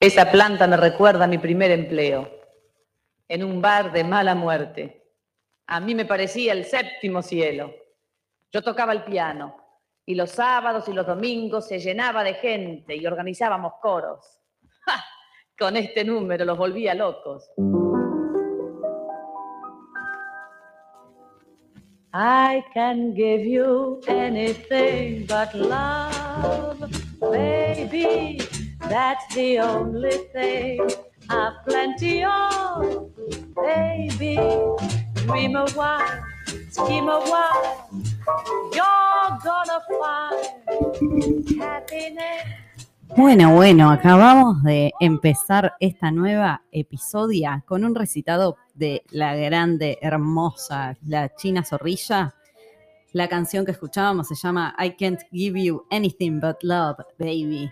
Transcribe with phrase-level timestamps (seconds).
[0.00, 2.30] Esa planta me recuerda a mi primer empleo,
[3.26, 5.12] en un bar de mala muerte.
[5.66, 7.74] A mí me parecía el séptimo cielo.
[8.52, 9.56] Yo tocaba el piano
[10.06, 14.40] y los sábados y los domingos se llenaba de gente y organizábamos coros.
[15.58, 17.50] Con este número los volvía locos.
[22.14, 26.88] I can give you anything but love,
[27.20, 28.38] baby.
[28.88, 30.80] That's the only thing
[31.28, 33.10] I've plenty of,
[33.54, 34.38] baby.
[35.26, 36.22] Dream a while,
[36.70, 37.88] scheme a while.
[38.72, 42.68] You're gonna find happiness.
[43.16, 50.96] Bueno, bueno, acabamos de empezar esta nueva episodia con un recitado de la grande, hermosa,
[51.06, 52.34] la China Zorrilla.
[53.12, 57.70] La canción que escuchábamos se llama I Can't Give You Anything But Love, Baby.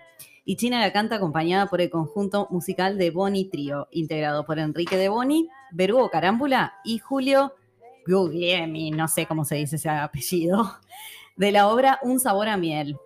[0.48, 4.96] Y China la canta acompañada por el conjunto musical de Boni Trio, integrado por Enrique
[4.96, 7.52] de Boni, Berugo Carámbula y Julio
[8.06, 10.78] Guglielmi, no sé cómo se dice ese apellido,
[11.34, 12.96] de la obra Un sabor a miel,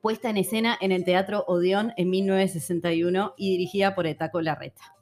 [0.00, 4.96] puesta en escena en el Teatro Odeón en 1961 y dirigida por Etaco Larreta.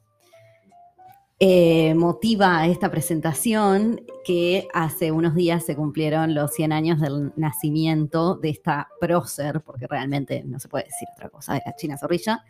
[1.43, 8.35] Eh, motiva esta presentación que hace unos días se cumplieron los 100 años del nacimiento
[8.35, 12.43] de esta prócer, porque realmente no se puede decir otra cosa, de la China Zorrilla.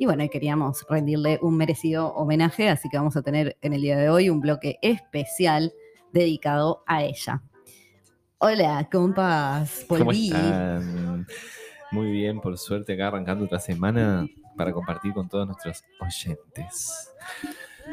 [0.00, 3.96] Y bueno, queríamos rendirle un merecido homenaje, así que vamos a tener en el día
[3.96, 5.72] de hoy un bloque especial
[6.12, 7.40] dedicado a ella.
[8.38, 10.32] Hola, compas, ¿Cómo volví.
[11.92, 17.12] Muy bien, por suerte acá arrancando otra semana para compartir con todos nuestros oyentes.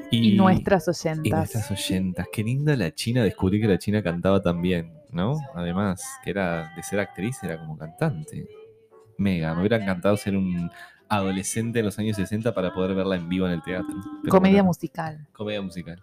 [0.10, 1.54] Y, nuestras y oyentas.
[1.54, 2.28] nuestras oyentas.
[2.32, 5.40] Qué linda la China, descubrí que la China cantaba también, ¿no?
[5.56, 8.48] Además, que era de ser actriz, era como cantante.
[9.18, 10.70] Mega, me hubiera encantado ser un
[11.08, 13.96] adolescente en los años 60 para poder verla en vivo en el teatro.
[14.22, 15.28] Pero Comedia bueno, musical.
[15.34, 16.02] Comedia musical.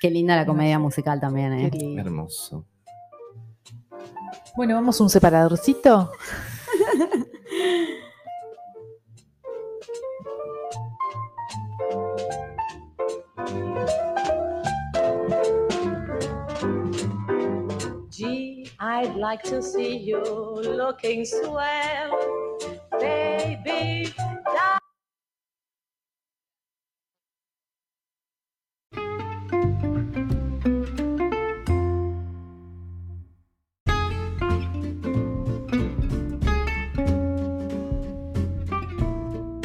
[0.00, 1.70] Qué linda la comedia musical también, ¿eh?
[1.98, 2.66] Hermoso.
[4.56, 6.12] Bueno, vamos a un separadorcito.
[19.34, 22.12] Like to see you looking swell,
[23.00, 24.14] baby.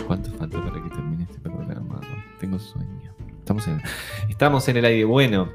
[0.07, 2.01] ¿Cuánto falta para que termine este programa?
[2.39, 3.13] Tengo sueño.
[3.37, 3.81] Estamos en,
[4.29, 5.05] estamos en el aire.
[5.05, 5.49] Bueno,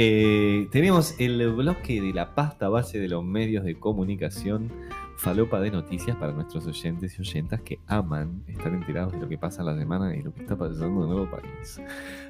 [0.00, 4.70] eh, tenemos el bloque de la pasta base de los medios de comunicación,
[5.16, 9.36] falopa de noticias para nuestros oyentes y oyentas que aman estar enterados de lo que
[9.36, 11.82] pasa la semana y lo que está pasando en el nuevo país.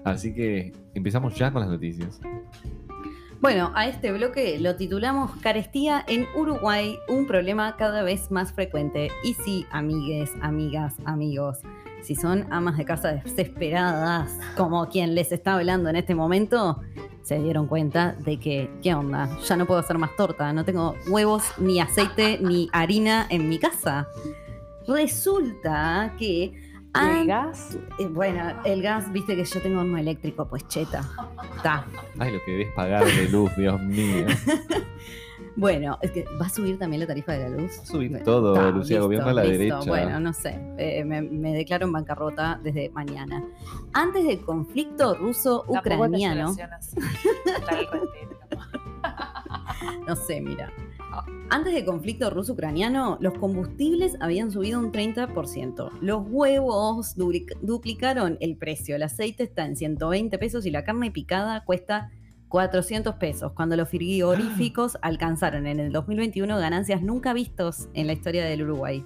[0.03, 2.23] Así que empezamos ya con las noticias.
[3.43, 9.11] Bueno, a este bloque lo titulamos Carestía en Uruguay, un problema cada vez más frecuente.
[9.23, 11.59] Y sí, amigues, amigas, amigos,
[12.03, 16.81] si son amas de casa desesperadas, como quien les está hablando en este momento,
[17.29, 19.29] se dieron cuenta de que, ¿qué onda?
[19.47, 23.59] Ya no puedo hacer más torta, no tengo huevos, ni aceite, ni harina en mi
[23.59, 24.09] casa.
[24.87, 26.55] Resulta que...
[26.95, 27.77] ¿Y el gas?
[27.99, 31.05] eh, Bueno, el gas, viste que yo tengo horno eléctrico, pues cheta.
[31.55, 31.85] Está.
[32.19, 34.25] Ay, lo que debes pagar de luz, Dios mío.
[35.59, 37.73] Bueno, es que va a subir también la tarifa de la luz.
[37.83, 39.59] subir Bueno, todo, está, Lucía, listo, gobierna a la listo.
[39.59, 39.81] derecha.
[39.89, 43.45] Bueno, no sé, eh, me, me declaro en bancarrota desde mañana.
[43.93, 46.69] Antes del conflicto ruso-ucraniano, retiro.
[50.07, 50.73] no sé, mira.
[51.51, 55.91] Antes del conflicto ruso-ucraniano, los combustibles habían subido un 30%.
[56.03, 58.97] Los huevos dupli- duplicaron el precio.
[58.97, 62.11] El aceite está en 120 pesos y la carne picada cuesta
[62.49, 68.45] 400 pesos, cuando los frigoríficos alcanzaron en el 2021 ganancias nunca vistos en la historia
[68.45, 69.05] del Uruguay.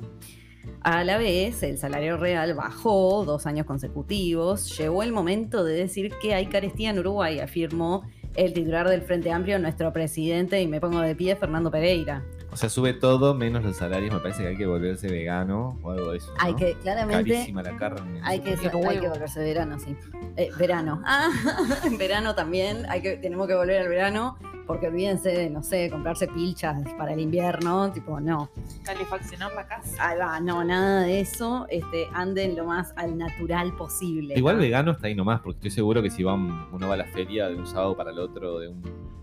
[0.83, 4.77] A la vez, el salario real bajó dos años consecutivos.
[4.79, 8.03] Llegó el momento de decir que hay carestía en Uruguay, afirmó
[8.35, 12.25] el titular del Frente Amplio, nuestro presidente, y me pongo de pie, Fernando Pereira.
[12.53, 14.13] O sea, sube todo menos los salarios.
[14.13, 16.33] Me parece que hay que volverse vegano o algo de eso.
[16.39, 16.59] Hay ¿no?
[16.59, 18.21] que, claramente, Carísima la carne.
[18.23, 19.97] hay que, hay que volverse verano, sí.
[20.37, 21.03] Eh, verano.
[21.07, 21.31] Ah,
[21.99, 22.85] verano también.
[22.91, 27.15] Hay que, tenemos que volver al verano, porque olvídense de, no sé, comprarse pilchas para
[27.15, 27.91] el invierno.
[27.91, 28.51] Tipo, no.
[28.85, 29.97] Calefaccionar la casa.
[30.11, 31.67] Ahí va, no, nada de eso.
[31.71, 34.35] Este, anden lo más al natural posible.
[34.37, 34.63] Igual ¿no?
[34.63, 37.07] vegano está ahí nomás, porque estoy seguro que si va un- uno va a la
[37.07, 38.83] feria de un sábado para el otro, de un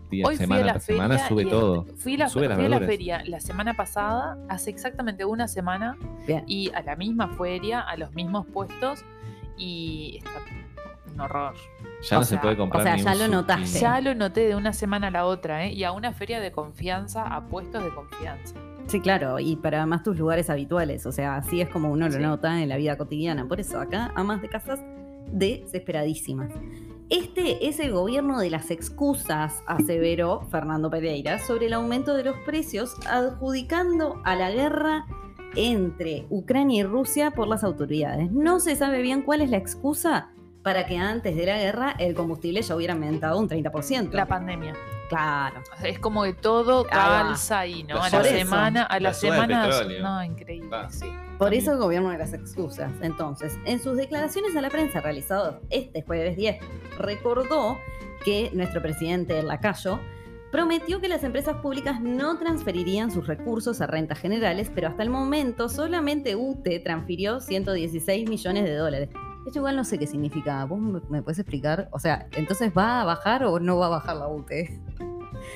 [0.10, 1.86] día, Hoy fui a semana la tras semana, feria sube todo.
[1.98, 5.98] Fui, la, Sube fui a la feria la semana pasada, hace exactamente una semana,
[6.28, 6.44] Bien.
[6.48, 9.04] y a la misma feria, a los mismos puestos,
[9.58, 10.40] y está
[11.14, 11.54] un horror.
[12.10, 13.80] Ya o no se puede comprar o sea, ni ya un lo notaste.
[13.80, 15.74] Ya lo noté de una semana a la otra, ¿eh?
[15.74, 18.56] Y a una feria de confianza, a puestos de confianza.
[18.88, 22.14] Sí, claro, y para además tus lugares habituales, o sea, así es como uno lo
[22.14, 22.20] Sí.
[22.20, 23.46] nota en la vida cotidiana.
[23.48, 24.80] Por eso acá, amas de casas
[25.32, 26.52] desesperadísimas.
[27.10, 32.38] Este es el gobierno de las excusas, aseveró Fernando Pereira, sobre el aumento de los
[32.46, 35.08] precios, adjudicando a la guerra
[35.56, 38.32] entre Ucrania y Rusia por las autoridades.
[38.32, 40.30] No se sabe bien cuál es la excusa
[40.62, 44.12] para que antes de la guerra el combustible ya hubiera aumentado un 30%.
[44.12, 44.76] La pandemia.
[45.10, 45.62] claro.
[45.62, 47.96] O sea, Es como que todo calza ahí, ¿no?
[47.96, 49.70] La A la semana, a la semana.
[50.00, 50.92] No, increíble, Va.
[50.92, 51.08] sí.
[51.39, 52.91] Por eso el gobierno de las excusas.
[53.01, 56.57] Entonces, en sus declaraciones a la prensa realizadas este jueves 10,
[57.00, 57.77] recordó
[58.25, 60.01] que nuestro presidente Lacayo
[60.51, 65.09] prometió que las empresas públicas no transferirían sus recursos a rentas generales, pero hasta el
[65.09, 69.09] momento solamente UTE transfirió 116 millones de dólares.
[69.47, 70.65] Esto igual no sé qué significa.
[70.65, 71.88] ¿Vos me me puedes explicar?
[71.94, 74.77] O sea, ¿entonces va a bajar o no va a bajar la UTE?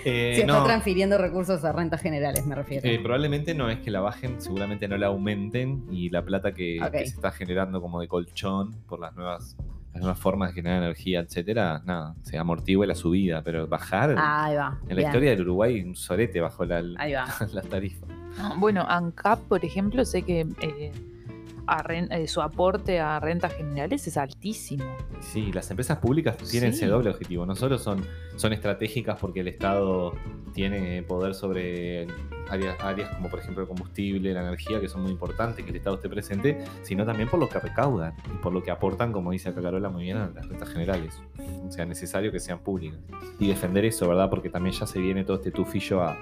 [0.06, 2.88] Eh, si está no, transfiriendo recursos a rentas generales, me refiero.
[2.88, 6.80] eh, probablemente no es que la bajen, seguramente no la aumenten y la plata que,
[6.92, 9.56] se está generando como de colchón por las nuevas,
[9.94, 14.56] las nuevas formas de generar energía, etcétera, nada, se amortigua la subida, pero bajar Ahí
[14.56, 14.78] va.
[14.84, 15.08] en la bien.
[15.08, 17.26] historia del Uruguay un sorete bajo la, Ahí va.
[17.54, 18.06] la tarifa.
[18.40, 20.92] Ah, Bueno, ANCAP, por ejemplo, sé que eh,
[21.68, 24.84] a eh, su aporte a rentas generales es altísimo.
[25.22, 26.80] Sí, las empresas públicas tienen Sí.
[26.80, 27.46] ese doble objetivo.
[27.46, 28.06] No solo son,
[28.36, 30.14] son estratégicas porque el Estado
[30.54, 32.08] tiene poder sobre
[32.50, 35.78] áreas, áreas como por ejemplo el combustible, la energía, que son muy importantes que el
[35.78, 39.32] Estado esté presente, sino también por lo que recaudan y por lo que aportan, como
[39.32, 41.22] dice acá Carola muy bien, a las rentas generales.
[41.68, 43.00] O sea, necesario que sean públicas.
[43.40, 44.30] Y defender eso, ¿verdad?
[44.30, 46.18] Porque también ya se viene todo este tufillo a,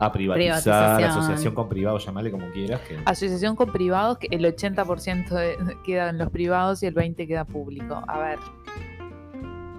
[0.00, 2.80] a privatizar, asociación con privados, llamale como quieras.
[2.80, 7.26] Que, Asociación con privados, que el 80% de- queda en los privados y el 20%
[7.26, 8.02] queda público.
[8.08, 8.38] A ver,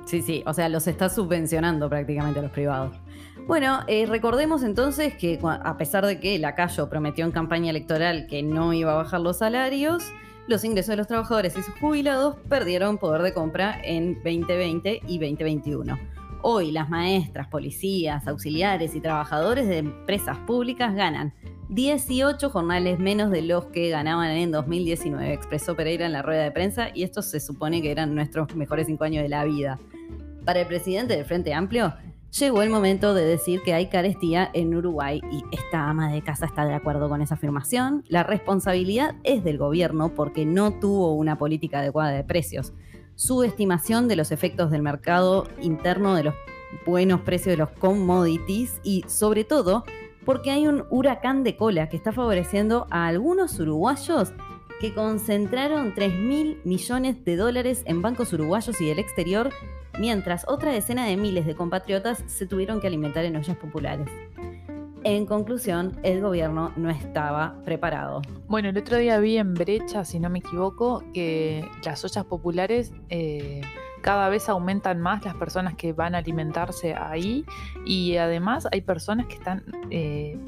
[0.06, 2.98] Sí, sí, o sea, los está subvencionando prácticamente a los privados.
[3.48, 8.44] Bueno, eh, recordemos entonces que a pesar de que Lacayo prometió en campaña electoral que
[8.44, 10.04] no iba a bajar los salarios,
[10.48, 15.18] los ingresos de los trabajadores y sus jubilados perdieron poder de compra en 2020 y
[15.18, 15.98] 2021.
[16.44, 21.34] Hoy las maestras, policías, auxiliares y trabajadores de empresas públicas ganan
[21.70, 26.52] 18 jornales menos de los que ganaban en 2019, expresó Pereira en la rueda de
[26.52, 29.80] prensa, y estos se supone que eran nuestros mejores cinco años de la vida.
[30.44, 31.94] Para el presidente del Frente Amplio,
[32.40, 36.48] llegó el momento de decir que hay carestía en Uruguay y esta ama de casa
[36.48, 38.04] está de acuerdo con esa afirmación.
[38.08, 42.74] La responsabilidad es del gobierno porque no tuvo una política adecuada de precios.
[43.22, 46.34] Su estimación de los efectos del mercado interno, de los
[46.88, 49.84] buenos precios de los commodities y sobre todo
[50.26, 54.34] porque hay un huracán de cola que está favoreciendo a algunos uruguayos
[54.80, 59.52] que concentraron 3 mil millones de dólares en bancos uruguayos y del exterior,
[60.00, 64.10] mientras otra decena de miles de compatriotas se tuvieron que alimentar en ollas populares.
[65.04, 68.22] En conclusión, el gobierno no estaba preparado.
[68.48, 72.94] bueno, el otro día vi en Brecha, si no me equivoco, que las ollas populares
[73.10, 73.62] eh,
[74.02, 77.46] cada vez aumentan más las personas que van a alimentarse ahí
[77.86, 80.40] y además hay personas que están eh,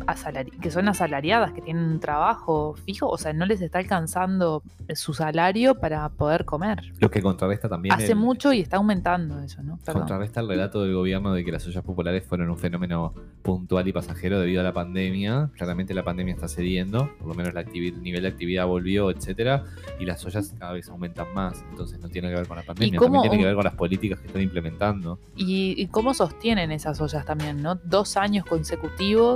[0.62, 4.64] que son asalariadas, que tienen un trabajo fijo, o sea, no les está alcanzando
[4.96, 6.82] su salario para poder comer.
[7.00, 9.78] lo que contrarresta también Hace el- mucho y está aumentando eso, ¿no?
[9.86, 10.02] Perdón.
[10.04, 13.92] Contrarresta el relato del gobierno de que las ollas populares fueron un fenómeno puntual y
[13.94, 15.50] pasajero debido a la pandemia.
[15.58, 19.64] Claramente la pandemia está cediendo, por lo menos la el nivel de actividad volvió, etcétera,
[20.00, 21.64] y las ollas cada vez aumentan más.
[21.72, 23.76] Entonces no tiene que ver con la pandemia, cómo también tiene que ver con las
[23.76, 25.20] políticas que están implementando.
[25.36, 27.76] ¿Y, y cómo sostienen esas ollas también, no?
[27.76, 29.33] Dos años consecutivos.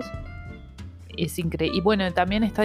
[1.18, 1.78] Es increíble.
[1.78, 2.64] Y bueno, también está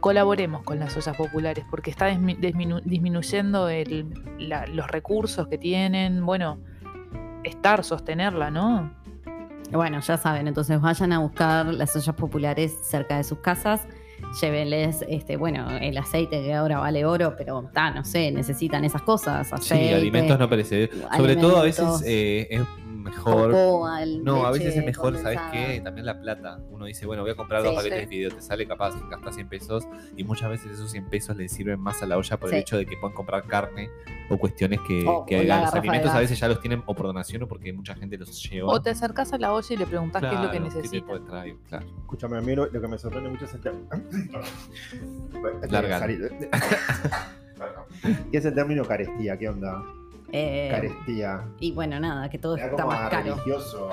[0.00, 5.58] colaboremos con las ollas populares, porque está dismi- disminu- disminuyendo el- la- los recursos que
[5.58, 6.24] tienen.
[6.24, 6.58] Bueno,
[7.44, 8.92] estar, sostenerla, ¿no?
[9.72, 13.86] Bueno, ya saben, entonces vayan a buscar las ollas populares cerca de sus casas.
[14.40, 19.02] Llévenles, este, bueno, el aceite que ahora vale oro, pero ta, no sé, necesitan esas
[19.02, 19.48] cosas.
[19.60, 20.96] Sí, alimentos no perecederos.
[21.16, 22.62] Sobre todo a veces eh, es
[23.10, 23.50] mejor.
[23.50, 25.50] cocoa, No, a veces es mejor, ¿sabes condensada.
[25.52, 25.80] qué?
[25.80, 26.60] También la plata.
[26.70, 28.04] Uno dice, bueno, voy a comprar Sí, dos paquetes sí.
[28.04, 29.84] de video, te sale capaz, gasta 100 pesos.
[30.16, 32.56] Y muchas veces esos 100 pesos le sirven más a la olla por Sí.
[32.56, 33.90] el hecho de que pueden comprar carne
[34.30, 37.06] o cuestiones que, O que la los alimentos a veces ya los tienen o por
[37.06, 38.72] donación o porque mucha gente los lleva.
[38.72, 41.20] O te acercás a la olla y le preguntás qué es lo que necesitas.
[41.68, 41.86] Claro.
[42.00, 43.88] Escúchame, a mí lo, lo que me sorprende mucho es el término.
[45.70, 46.06] Larga.
[48.30, 49.36] ¿Qué es el término carestía?
[49.36, 49.82] ¿Qué onda?
[50.30, 51.42] Eh, Carestía.
[51.58, 53.36] y bueno, nada, que todo está más a caro.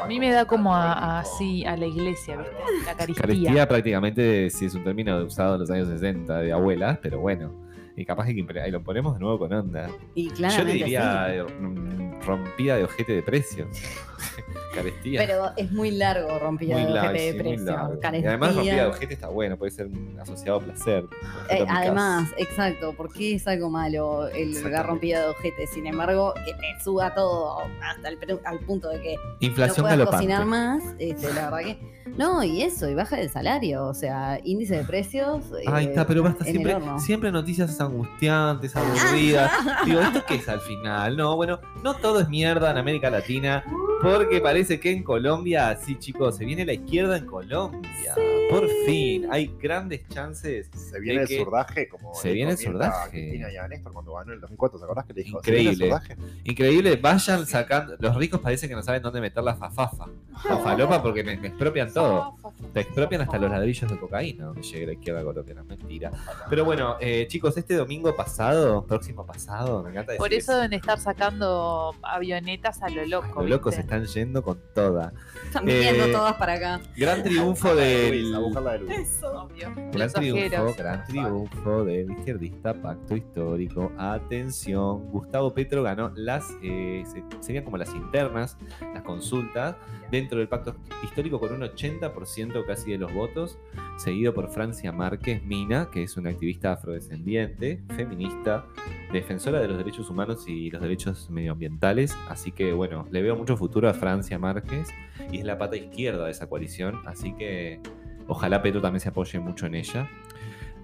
[0.01, 1.37] A mí me da como a, a- católico.
[1.37, 2.53] sí, a la iglesia, ¿viste?
[2.85, 3.21] La caristía.
[3.21, 7.64] Carestía prácticamente sí es un término usado en los años 60 de abuelas, pero bueno.
[7.97, 9.89] Y capaz que ahí lo ponemos de nuevo con onda.
[10.15, 11.33] Y Yo le diría sí.
[11.37, 13.67] eh, mm, rompida de ojete de precios.
[14.75, 15.21] Carestía.
[15.21, 17.65] Pero es muy largo rompida muy de largo, ojete de sí, precio.
[17.65, 17.93] largo.
[17.95, 18.29] Y Carestía.
[18.31, 19.87] además rompida de ojete está bueno, puede ser
[20.19, 21.05] asociado a placer.
[21.49, 25.65] Eh, además, exacto, porque es algo malo el, la rompida de ojete.
[25.67, 29.97] Sin embargo, que te suba todo hasta el, al punto de que Inflación no puedas
[29.99, 30.17] galopante.
[30.17, 30.83] cocinar más.
[30.99, 31.95] Este, la verdad que.
[32.17, 33.85] No, y eso, y baja el salario.
[33.85, 35.43] O sea, índice de precios.
[35.67, 39.51] Ahí eh, está, pero basta siempre, siempre noticias angustiantes, aburridas.
[39.85, 41.17] Digo, ¿esto qué es al final?
[41.17, 43.63] No, bueno, no todo es mierda en América Latina,
[44.05, 48.15] porque parece que en Colombia, sí chicos, se viene la izquierda en Colombia.
[48.49, 50.69] Por fin, hay grandes chances.
[50.75, 53.37] Se viene de el surdaje como Se viene el a surdaje.
[53.37, 55.39] Y a Néstor cuando ganó en el 2004, ¿te acordás que le dijo?
[55.39, 55.75] Increíble.
[55.75, 56.17] ¿Se viene el surdaje?
[56.43, 57.95] Increíble, vayan sacando.
[57.99, 60.05] Los ricos parece que no saben dónde meter la fafafa.
[60.51, 62.35] O falopa porque me, me expropian todo.
[62.73, 65.63] Te expropian hasta los ladrillos de cocaína donde llegue la izquierda colombiana.
[65.63, 66.11] Mentira.
[66.49, 70.73] Pero bueno, eh, chicos, este domingo pasado, próximo pasado, me encanta decir Por eso deben
[70.73, 73.41] estar sacando avionetas a lo loco.
[73.41, 73.94] Los locos se ¿viste?
[74.03, 75.13] Están yendo con toda.
[75.45, 76.81] Están viniendo Eh, todas para acá.
[76.97, 78.11] Gran triunfo del.
[78.11, 79.19] De Luis.
[79.23, 79.71] Obvio.
[79.75, 80.77] Gran Los triunfo, ojeros.
[80.77, 83.91] gran triunfo del izquierdista Pacto Histórico.
[83.97, 88.57] Atención, Gustavo Petro ganó las, eh, se- serían como las internas,
[88.93, 89.75] las consultas
[90.11, 93.57] dentro del Pacto Histórico con un 80% casi de los votos,
[93.97, 98.65] seguido por Francia Márquez Mina, que es una activista afrodescendiente, feminista,
[99.11, 102.15] defensora de los derechos humanos y los derechos medioambientales.
[102.29, 104.89] Así que bueno, le veo mucho futuro a Francia Márquez
[105.31, 107.79] y es la pata izquierda de esa coalición, así que
[108.27, 110.09] ojalá Petro también se apoye mucho en ella.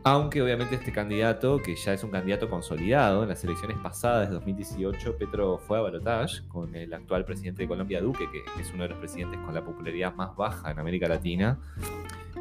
[0.04, 4.34] Aunque obviamente este candidato, que ya es un candidato consolidado, en las elecciones pasadas de
[4.34, 8.84] 2018, Petro fue a balotage con el actual presidente de Colombia, Duque, que es uno
[8.84, 11.60] de los presidentes con la popularidad más baja en América Latina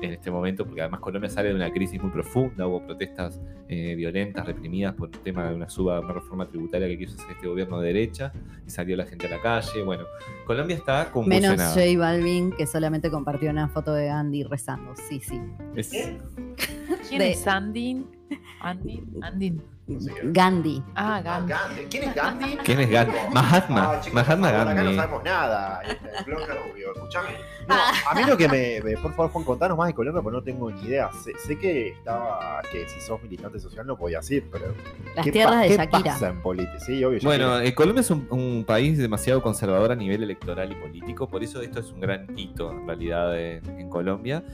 [0.03, 3.39] en este momento, porque además Colombia sale de una crisis muy profunda, hubo protestas
[3.69, 7.33] eh, violentas, reprimidas por el tema de una suba, una reforma tributaria que quiso hacer
[7.33, 8.33] este gobierno de derecha,
[8.67, 9.83] y salió la gente a la calle.
[9.83, 10.05] Bueno,
[10.47, 11.75] Colombia está Menos convulsionada.
[11.75, 14.95] J Balvin, que solamente compartió una foto de Andy rezando.
[14.97, 15.41] Sí, sí.
[15.75, 15.93] Es-
[17.11, 18.07] ¿Quién de- es Andin?
[18.61, 19.19] Andin.
[19.23, 19.63] Andin.
[20.33, 20.81] Gandhi.
[20.95, 21.53] Ah, Ah, Gandhi.
[21.53, 21.83] Gandhi.
[21.91, 22.57] ¿Quién es Gandhi?
[22.65, 23.13] ¿Quién es Gandhi?
[23.33, 23.91] Mahatma.
[23.91, 24.97] Ah, chicos, Mahatma favor, Acá no Gandhi.
[24.97, 25.83] sabemos nada.
[25.83, 26.41] Este, El blog
[26.71, 27.29] rubio, escuchame.
[27.69, 30.37] No, a mí lo que me, me- Por favor, Juan, contanos más de Colombia, porque
[30.37, 31.11] no tengo ni idea.
[31.25, 32.63] Sé, sé que estaba.
[32.71, 34.67] que si sos militante social no podías ir, pero.
[35.17, 36.13] Las ¿qué tierras pa- de ¿qué Shakira.
[36.13, 36.79] pasa en política?
[36.79, 37.19] Sí, obvio.
[37.25, 41.43] Bueno, eh, Colombia es un, un país demasiado conservador a nivel electoral y político, por
[41.43, 44.45] eso esto es un gran hito en realidad en, en Colombia.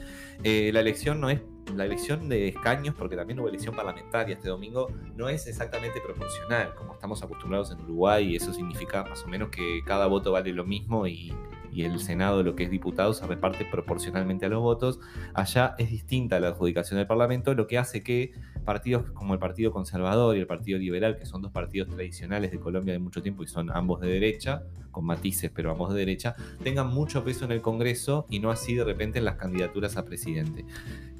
[0.43, 1.41] Eh, la elección no es
[1.75, 6.73] la elección de escaños, porque también hubo elección parlamentaria este domingo, no es exactamente proporcional,
[6.75, 10.53] como estamos acostumbrados en Uruguay, y eso significa más o menos que cada voto vale
[10.53, 11.33] lo mismo y,
[11.71, 14.99] y el Senado, lo que es diputado, se reparte proporcionalmente a los votos.
[15.33, 18.31] Allá es distinta la adjudicación del Parlamento, lo que hace que
[18.65, 22.59] partidos como el Partido Conservador y el Partido Liberal, que son dos partidos tradicionales de
[22.59, 26.35] Colombia de mucho tiempo y son ambos de derecha, con matices, pero ambos de derecha,
[26.63, 30.03] tengan mucho peso en el Congreso y no así de repente en las candidaturas a
[30.03, 30.65] presidente.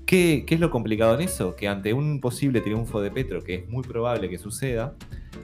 [0.08, 1.58] ¿Qué, es lo complicado en eso?
[1.58, 4.96] Que ante un posible triunfo de Petro, que es muy probable que suceda,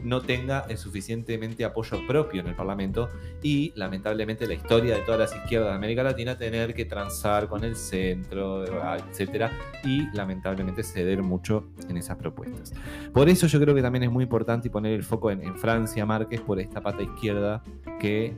[0.01, 3.09] no tenga el suficientemente apoyo propio en el Parlamento
[3.41, 7.65] y lamentablemente la historia de todas las izquierdas de América Latina tener que transar con
[7.65, 8.63] el centro,
[9.09, 9.51] etcétera,
[9.83, 12.73] y lamentablemente ceder mucho en esas propuestas.
[13.13, 16.05] Por eso yo creo que también es muy importante poner el foco en, en Francia
[16.05, 17.61] Márquez por esta pata izquierda
[17.99, 18.37] que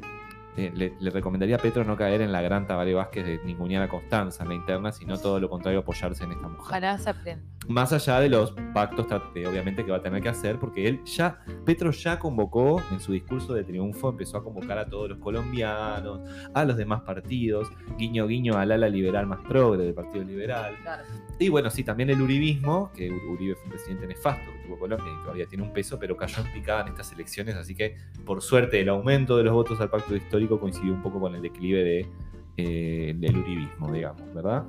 [0.58, 4.44] le, le recomendaría a Petro no caer en la gran Tabaré Vázquez de ningunear Constanza
[4.44, 6.62] en la interna, sino todo lo contrario, apoyarse en esta mujer.
[6.62, 7.44] Ojalá se aprenda.
[7.68, 11.04] Más allá de los pactos, eh, obviamente, que va a tener que hacer, porque él
[11.04, 15.18] ya, Petro ya convocó en su discurso de triunfo, empezó a convocar a todos los
[15.18, 16.22] colombianos,
[16.54, 20.76] a los demás partidos, guiño guiño al ala liberal más progre del Partido Liberal.
[21.40, 25.24] Y bueno, sí, también el uribismo, que Ur- Uribe fue un presidente nefasto Colombia y
[25.24, 28.82] todavía tiene un peso, pero cayó en picada en estas elecciones, así que por suerte
[28.82, 32.08] el aumento de los votos al pacto histórico coincidió un poco con el declive de,
[32.58, 34.66] eh, del uribismo, digamos, ¿verdad?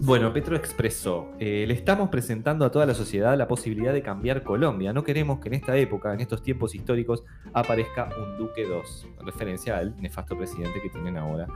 [0.00, 4.42] Bueno, Petro expresó, eh, le estamos presentando a toda la sociedad la posibilidad de cambiar
[4.42, 4.92] Colombia.
[4.92, 9.26] No queremos que en esta época, en estos tiempos históricos, aparezca un Duque 2, en
[9.26, 11.46] referencia al nefasto presidente que tienen ahora.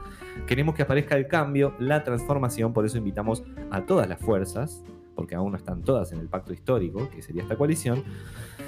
[0.47, 4.83] Queremos que aparezca el cambio, la transformación, por eso invitamos a todas las fuerzas
[5.15, 8.03] porque aún no están todas en el pacto histórico, que sería esta coalición,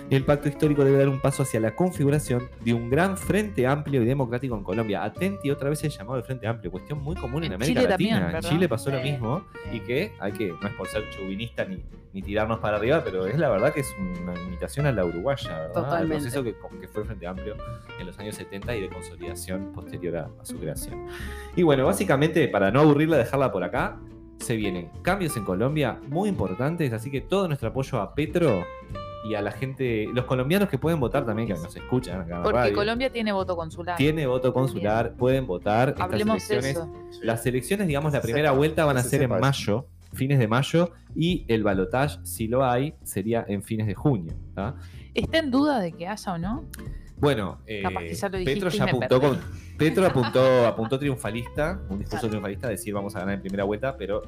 [0.09, 4.01] el pacto histórico debe dar un paso hacia la configuración de un gran frente amplio
[4.03, 5.03] y democrático en Colombia.
[5.03, 7.89] Atenti otra vez el llamado de frente amplio, cuestión muy común en, En América Chile
[7.89, 8.19] Latina.
[8.19, 8.49] también, en.
[8.49, 12.21] Chile pasó lo mismo y que hay que, no es por ser chauvinista ni, ni
[12.21, 15.73] tirarnos para arriba, pero es la verdad que es una imitación a la uruguaya, ¿verdad?
[15.73, 16.15] Totalmente.
[16.15, 17.55] El proceso que, que fue el Frente Amplio
[17.99, 21.07] en los años 70 y de consolidación posterior a, a su creación.
[21.55, 23.99] Y bueno, básicamente, para no aburrirla, dejarla por acá,
[24.39, 28.63] se vienen cambios en Colombia muy importantes, así que todo nuestro apoyo a Petro
[29.23, 32.57] y a la gente, los colombianos que pueden votar también, que nos escuchan acá Porque
[32.57, 32.75] radio.
[32.75, 33.95] Colombia tiene voto consular.
[33.95, 35.89] tiene voto consular, pueden votar.
[35.89, 37.23] Estas Hablemos de elecciones eso.
[37.23, 40.91] las elecciones, digamos, la primera vuelta van a se ser en mayo, fines de mayo,
[41.15, 44.33] y el balotage, si lo hay, sería en fines de junio.
[44.53, 44.75] ¿tá?
[45.13, 46.65] ¿Está en duda de que haya o no?
[47.23, 47.81] Bueno, eh,
[48.43, 49.39] Petro ya apuntó, con,
[49.77, 52.27] Petro apuntó, apuntó triunfalista, un discurso Claro.
[52.27, 54.21] triunfalista, decir vamos a ganar en primera vuelta, pero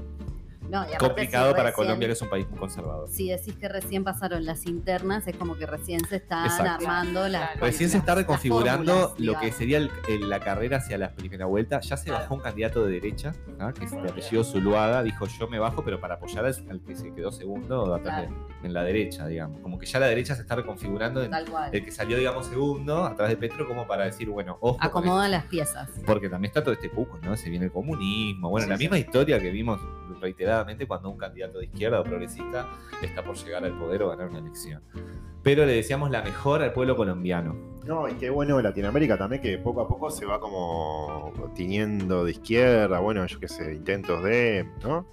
[0.62, 3.10] No, y aparte, complicado si para recién- Colombia, que es un país muy conservador.
[3.10, 6.72] Si decís que recién pasaron las internas, es como que recién se están Exacto.
[6.88, 7.52] armando las.
[7.52, 7.66] Claro.
[7.66, 11.46] Recién se está reconfigurando fórmulas, lo que sería el- el- la carrera hacia la primera
[11.48, 11.82] vuelta.
[11.82, 13.74] Ya se bajó un candidato de derecha, ¿ah?
[13.78, 17.14] que es de apellido Zuluaga, dijo yo me bajo, pero para apoyar al, que se
[17.14, 18.30] quedó segundo atrás de-
[18.66, 19.60] en la derecha, digamos.
[19.62, 21.70] Como que ya la derecha se está reconfigurando en Tal cual.
[21.74, 24.78] el que salió, digamos, segundo, atrás de Petro, como para decir, bueno, ojo.
[24.82, 25.90] Acomodan las piezas.
[26.06, 27.36] Porque también está todo este cuco, ¿no?
[27.38, 28.50] Se viene el comunismo.
[28.50, 28.84] Bueno, Sí, la sí.
[28.84, 29.80] misma historia que vimos
[30.22, 32.68] reiteradamente cuando un candidato de izquierda o progresista
[33.02, 34.82] está por llegar al poder o ganar una elección.
[35.44, 37.56] Pero le decíamos la mejor al pueblo colombiano.
[37.86, 42.24] No, y qué bueno de Latinoamérica también, que poco a poco se va como tiñendo
[42.26, 45.06] de izquierda, bueno, yo qué sé, intentos de, ¿no?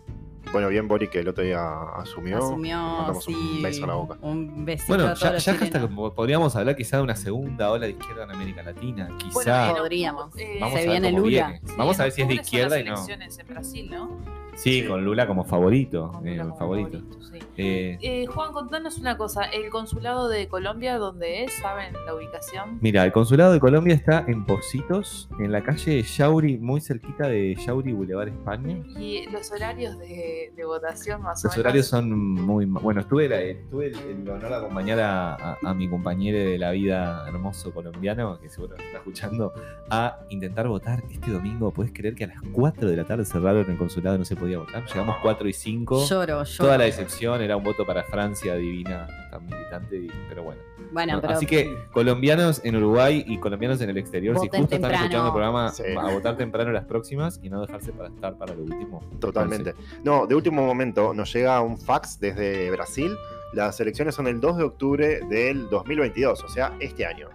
[0.51, 1.63] Bueno, bien Boric que el otro día
[1.97, 2.39] asumió.
[2.39, 3.33] Asumió, sí.
[3.57, 4.19] un beso en la boca.
[4.23, 7.93] Un besito Bueno, a ya, ya hasta podríamos hablar quizá de una segunda ola de
[7.93, 9.09] izquierda en América Latina.
[9.19, 9.33] Quizá.
[9.69, 10.37] Bueno, Podríamos.
[10.37, 11.47] eh, Vamos se a ver viene cómo Lula.
[11.49, 11.61] viene.
[11.65, 13.05] Sí, Vamos a ver si es de izquierda y las no.
[13.07, 14.42] elecciones en Brasil, ¿no?
[14.55, 16.13] Sí, con Lula como favorito.
[16.13, 16.99] Con eh, como favorito.
[17.01, 17.39] favorito, sí.
[17.57, 19.45] Eh, Eh, Juan, contanos una cosa.
[19.45, 21.53] ¿El consulado de Colombia dónde es?
[21.55, 22.79] ¿Saben la ubicación?
[22.81, 27.55] Mira, el consulado de Colombia está en Positos, en la calle Yauri, muy cerquita de
[27.55, 28.77] Yauri Boulevard España.
[28.99, 31.59] Y los horarios de, de votación más o Los menos.
[31.59, 32.67] horarios son muy...
[32.67, 36.59] Bueno, estuve, la- tuve el, el honor de acompañar a, a- a mi compañero de
[36.59, 39.53] la vida hermoso colombiano, que seguro está escuchando,
[39.91, 41.71] a intentar votar este domingo.
[41.73, 44.52] ¿Puedes creer que a las 4 de la tarde cerraron el consulado no se podía
[44.59, 44.85] votar?
[44.87, 46.07] Llegamos 4 y 5.
[46.07, 46.57] Lloro, lloro.
[46.57, 50.61] Toda la decepción era un voto para Francia divina, tan militante, pero bueno.
[50.93, 51.33] Bueno, pero.
[51.35, 55.33] Así que colombianos en Uruguay y colombianos en el exterior, si justo están escuchando el
[55.33, 55.85] programa, Sí.
[55.99, 59.01] a votar temprano las próximas y no dejarse para estar para lo último.
[59.19, 59.75] Totalmente.
[60.05, 63.17] No, de último momento nos llega un fax desde Brasil.
[63.55, 67.29] Las elecciones son el 2 de octubre del 2022, o sea, este año.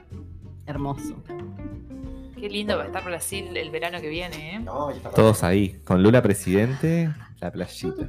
[0.65, 1.15] Hermoso.
[2.47, 4.65] Qué lindo va a estar Brasil el verano que viene, ¿eh?
[5.13, 7.09] Todos ahí, con Lula presidente,
[7.41, 7.91] la playita.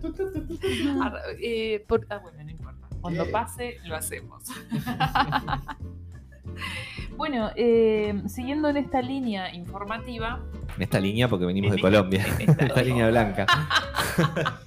[1.02, 2.86] Ah, eh, por- ah, bueno, no importa.
[3.00, 3.30] Cuando ¿Qué?
[3.32, 4.44] pase, lo hacemos.
[7.16, 10.38] bueno, eh, siguiendo en esta línea informativa,
[10.76, 13.44] En esta línea, porque venimos de Colombia, esta- en esta línea blanca.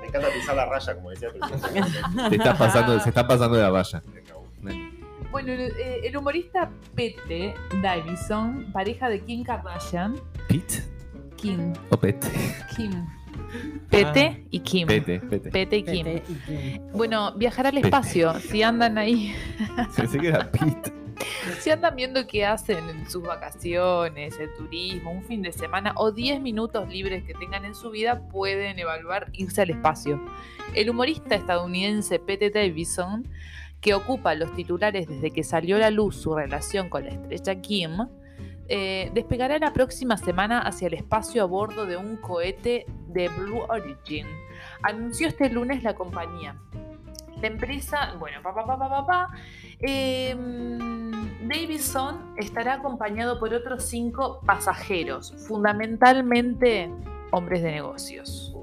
[0.00, 2.00] Me encanta pisar la raya, como decía el presidente.
[2.30, 4.02] Se, está pasando, se está pasando de la valla.
[5.34, 10.14] Bueno, eh, el humorista Pete Davidson, pareja de Kim Kardashian,
[10.48, 10.84] ¿Pete
[11.34, 12.28] Kim, o Pete?
[12.76, 13.04] Kim,
[13.90, 14.86] Pete y Kim.
[14.86, 15.50] Pete, Pete.
[15.50, 16.04] Pete y Kim.
[16.04, 16.82] Pete y Kim.
[16.92, 17.88] Bueno, viajar al Pete.
[17.88, 19.34] espacio, si andan ahí,
[19.96, 20.92] Pensé que era Pete.
[21.58, 26.12] si andan viendo qué hacen en sus vacaciones, el turismo, un fin de semana o
[26.12, 30.24] 10 minutos libres que tengan en su vida, pueden evaluar irse al espacio.
[30.74, 33.26] El humorista estadounidense Pete Davidson,
[33.84, 37.60] que ocupa los titulares desde que salió a la luz su relación con la estrella
[37.60, 38.08] Kim,
[38.66, 43.60] eh, despegará la próxima semana hacia el espacio a bordo de un cohete de Blue
[43.68, 44.26] Origin.
[44.82, 46.56] Anunció este lunes la compañía.
[47.42, 49.28] La empresa, bueno, pa, pa, pa, pa, pa, pa,
[49.80, 51.10] em,
[51.46, 56.90] Davidson estará acompañado por otros cinco pasajeros, fundamentalmente
[57.32, 58.56] hombres de negocios.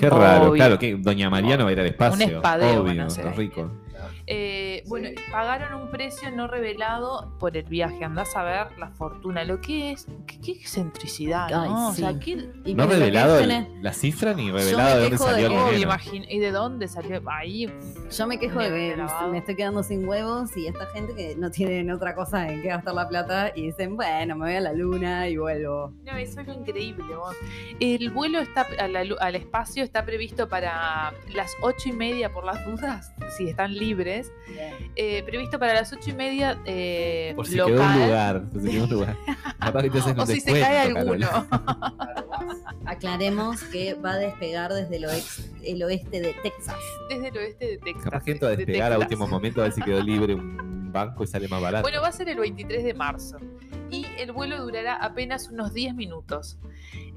[0.00, 2.26] Qué raro, claro, que Doña María no va a ir al espacio.
[2.26, 3.83] Un espadeo van a Obvio, rico.
[4.26, 8.04] Eh, bueno, pagaron un precio no revelado por el viaje.
[8.04, 9.44] Andás a ver la fortuna.
[9.44, 10.06] Lo que es.
[10.26, 11.88] Qué, qué excentricidad, Ay, ¿no?
[11.88, 15.30] O sea, qué- Y No revelado el- la cifra ni revelado de dónde quejo de
[15.32, 16.24] salió el dinero.
[16.30, 17.22] ¿Y de dónde salió?
[17.30, 17.72] Ahí.
[18.10, 19.30] Yo me quejo de que Grabado.
[19.30, 22.68] me estoy quedando sin huevos y esta gente que no tienen otra cosa en que
[22.68, 25.92] gastar la plata y dicen, bueno, me voy a la luna y vuelvo.
[26.04, 27.04] No, eso es lo increíble.
[27.16, 27.36] vos.
[27.80, 32.32] El vuelo está a la lu- al espacio está previsto para las ocho y media
[32.32, 34.32] por las dudas, si están libres.
[34.96, 37.74] Eh, previsto para las ocho y media eh, Por si local.
[37.74, 38.44] quedó un lugar.
[38.50, 39.16] Por si quedó un lugar.
[40.16, 41.26] O si se cae alguno.
[42.86, 46.76] ¿A Aclaremos que va a despegar desde el oeste, el oeste de Texas.
[47.08, 48.04] Desde el oeste de Texas.
[48.04, 51.24] Capaz que a de despegar a último momento a ver si quedó libre un banco
[51.24, 51.82] y sale más barato.
[51.82, 53.36] Bueno, va a ser el 23 de marzo
[53.90, 56.58] y el vuelo durará apenas unos 10 minutos.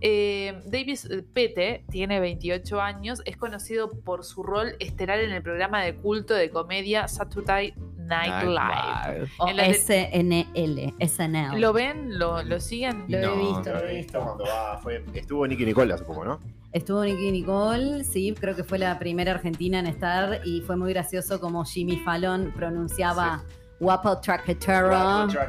[0.02, 5.42] Eh, Davis eh, Pete tiene 28 años, es conocido por su rol estelar en el
[5.42, 9.30] programa de culto de comedia Saturday Night Live.
[9.38, 11.60] O En SNL, SNL.
[11.60, 12.18] ¿Lo ven?
[12.20, 13.06] ¿Lo, lo siguen?
[13.08, 16.04] Lo he No, visto, Lo he he visto cuando va, fue, estuvo Nicky Nicole hace
[16.04, 16.40] poco, ¿no?
[16.74, 20.94] Estuvo Nicky Nicole, sí, creo que fue la primera argentina en estar y fue muy
[20.94, 23.44] gracioso como Jimmy Fallon pronunciaba
[23.80, 25.28] guapo traquetero.
[25.28, 25.42] Yo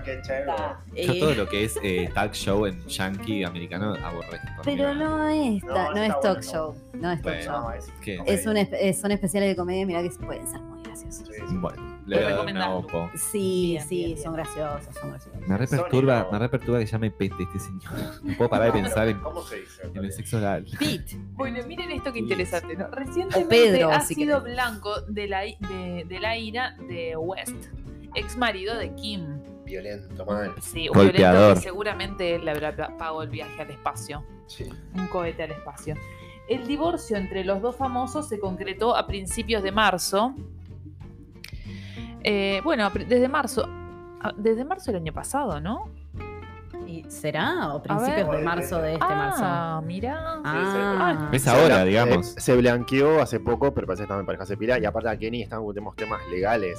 [0.94, 4.46] Y- todo lo que es eh, talk show en yankee americano aborrezco.
[4.64, 6.42] Pero Mira, no es, No, ta- no, está es talk bueno.
[6.52, 7.42] show, no es talk Bueno.
[7.52, 7.60] show.
[7.62, 8.22] No, es, ¿Qué?
[8.26, 11.26] Es un eh, son especiales de comedia, mira que pueden ser muy graciosos.
[11.28, 11.56] Sí, sí.
[11.56, 13.10] Bueno, le voy a dar una opo.
[13.14, 14.22] Sí, Bien, sí, bien, bien.
[14.22, 15.48] son graciosos, son graciosos.
[15.48, 17.92] Me reperturba, me reperturba que llame pete este señor.
[18.22, 19.82] No puedo parar de pensar en, ¿Cómo se dice?
[19.86, 20.66] en el sexo oral.
[20.78, 21.16] Pete.
[21.32, 22.88] Bueno, miren esto que interesante, ¿no?
[22.88, 24.54] Recientemente Pedro, ha si sido querés.
[24.56, 27.54] blanco de la, de, de la ira de West,
[28.14, 29.40] ex marido de Kim.
[29.64, 30.54] Violento, mal.
[30.62, 31.36] Sí, un Golpeador.
[31.38, 34.68] violento que seguramente él le habrá pa- pagado el viaje al espacio, Sí.
[34.94, 35.94] un cohete al espacio.
[36.48, 40.34] El divorcio entre los dos famosos se concretó a principios de marzo.
[42.24, 43.68] Eh, bueno, desde marzo,
[44.36, 45.90] desde marzo del año pasado, ¿no?
[46.86, 47.68] ¿Y será?
[47.74, 48.38] ¿O A principios ver.
[48.38, 49.42] de marzo de este marzo?
[49.44, 50.40] ah, mira.
[50.44, 52.36] Ah, Es ahora, digamos.
[52.36, 54.78] eh, se blanqueó hace poco, pero parece que estaba en pareja se pira.
[54.78, 56.78] Y aparte a Kenny están tenemos temas legales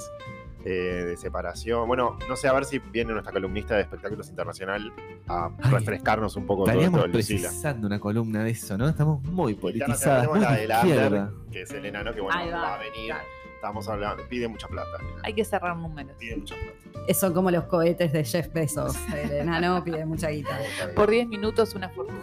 [0.66, 0.70] eh,
[1.08, 1.88] de separación.
[1.88, 4.92] Bueno, no sé, a ver si viene nuestra columnista de espectáculos internacional
[5.28, 7.48] a Ay, refrescarnos un poco todo Estaríamos esto, Lucila.
[7.48, 8.90] precisando una columna de eso, ¿no?
[8.90, 12.14] Estamos muy tenemos muy la de la que es Elena, ¿no?
[12.14, 12.62] Que bueno, va.
[12.62, 13.14] va a venir.
[13.60, 14.90] Estamos hablando, pide mucha plata.
[15.22, 16.14] Hay que cerrar números.
[16.18, 17.14] Pide mucha plata.
[17.14, 18.96] son como los cohetes de Jeff Bezos.
[19.14, 20.58] El enano pide mucha guita.
[20.96, 22.22] Por 10 minutos una fortuna.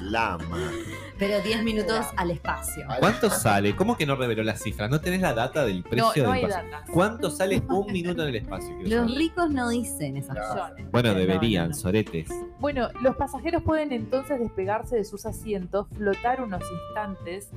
[0.00, 0.72] Lama.
[1.16, 2.88] Pero 10 minutos al espacio.
[2.98, 3.76] ¿Cuánto sale?
[3.76, 4.90] ¿Cómo que no reveló las cifras?
[4.90, 6.68] ¿No tenés la data del No, precio no del hay pasaje?
[6.70, 6.90] datas.
[6.90, 8.74] ¿Cuánto sale un minuto en el espacio?
[8.80, 9.10] Los saber.
[9.16, 10.72] ricos no dicen esas cosas.
[10.90, 11.80] Bueno, No, deberían, no, no.
[11.80, 12.28] soretes.
[12.58, 17.50] Bueno, los pasajeros pueden entonces despegarse de sus asientos, flotar unos instantes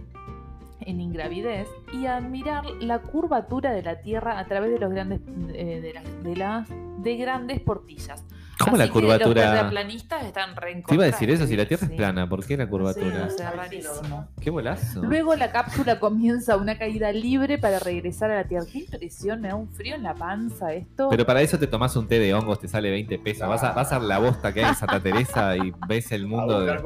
[0.89, 5.21] en ingravidez y admirar la curvatura de la Tierra a través de los grandes
[5.53, 6.69] eh, de, las, de las
[7.03, 8.25] de grandes portillas.
[8.59, 9.45] ¿Cómo la Así curvatura?
[9.45, 11.93] Los terraplanistas están re Te iba a decir eso, si la Tierra Sí.
[11.93, 13.25] es plana, ¿por qué la curvatura?
[13.27, 14.27] O sea, rarísimo.
[14.41, 15.01] Qué bolazo.
[15.01, 18.65] Luego la cápsula comienza una caída libre para regresar a la Tierra.
[18.71, 21.07] Qué impresión, me da un frío en la panza esto.
[21.09, 23.47] Pero para eso te tomás un té de hongos, te sale 20 pesos.
[23.47, 26.61] Vas a, vas a la bosta que hay en Santa Teresa y ves el mundo
[26.61, 26.79] de...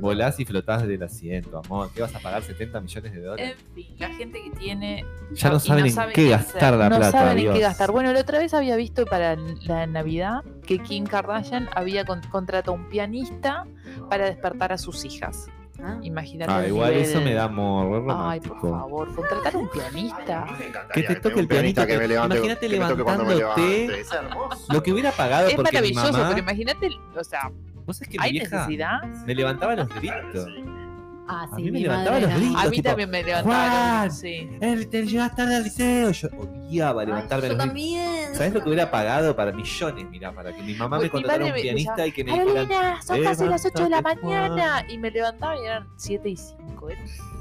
[0.00, 1.90] Volás y flotás del asiento, amor.
[1.94, 3.56] ¿Qué vas a pagar 70 millones de dólares?
[3.68, 6.52] En fin, la gente que tiene Ya no saben en qué hacer.
[6.52, 7.90] gastar la no plata, saben en qué gastar.
[7.92, 12.74] Bueno, la otra vez había visto para la Navidad que Kim Kardashian había con- contratado
[12.74, 13.66] un pianista
[14.08, 15.48] para despertar a sus hijas.
[15.82, 15.98] Ah.
[16.00, 16.52] Imagínate.
[16.52, 17.04] Ah, el igual nivel.
[17.08, 20.46] eso me da amor, Ay, por favor, contratar un pianista.
[20.94, 24.00] Que te toque el pianito, que- imagínate levantándote.
[24.00, 24.72] Es hermoso.
[24.72, 26.28] Lo que hubiera pagado Es porque mi maravilloso, mamá...
[26.28, 27.50] pero imagínate, o sea,
[27.84, 29.02] ¿Vos sabés que mi hay vieja necesidad.
[29.26, 30.46] me levantaba los gritos?
[31.32, 32.60] Ah, A sí, mí me mi levantaba los gritos.
[32.60, 33.60] A mí tipo, también me levantaron.
[33.70, 34.48] Juan, Sí.
[34.60, 36.10] Eh, te llegas tarde al liceo.
[36.10, 37.66] Yo odiaba Ay, levantarme yo los gritos.
[37.66, 38.19] también.
[38.34, 40.08] ¿Sabes lo que hubiera pagado para millones?
[40.10, 42.36] Mirá, para que mi mamá Uy, me mi contratara un me pianista y que me
[42.36, 44.84] Carolina, son casi las 8 de la "Levántate, mañana.
[44.88, 46.88] Y me levantaba y eran 7 y 5.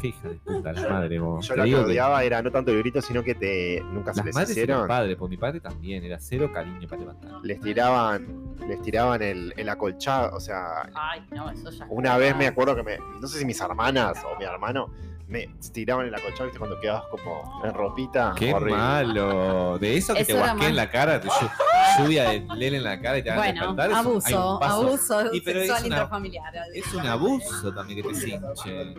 [0.01, 1.47] qué hija de puta, la madre, vos.
[1.47, 3.81] Yo Te lo que digo que odiaba era no tanto el grito, sino que te
[3.91, 4.87] nunca se las les madres hicieron.
[4.87, 7.31] padres, por mi padre también, era cero cariño para levantar.
[7.43, 11.85] Les tiraban, les tiraban el, el acolchado, o sea, Ay, no, eso ya.
[11.89, 14.89] una vez me acuerdo que me, no sé si mis hermanas o mi hermano
[15.29, 18.33] me tiraban el acolchado, viste, cuando quedabas como en ropita.
[18.35, 18.75] Qué horrible.
[18.75, 19.77] malo.
[19.77, 21.51] De eso que Eso te guasqueen más- la cara, te llu-
[21.99, 23.91] lluvia de lele en la cara y te hagan Bueno, despertar.
[23.91, 26.53] es un- hay un abuso, abuso Y pero es sexual una- intrafamiliar.
[26.73, 28.95] Es un abuso también que te cinche.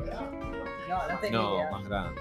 [0.90, 1.70] No, no tenía No, idea.
[1.70, 2.20] más grande.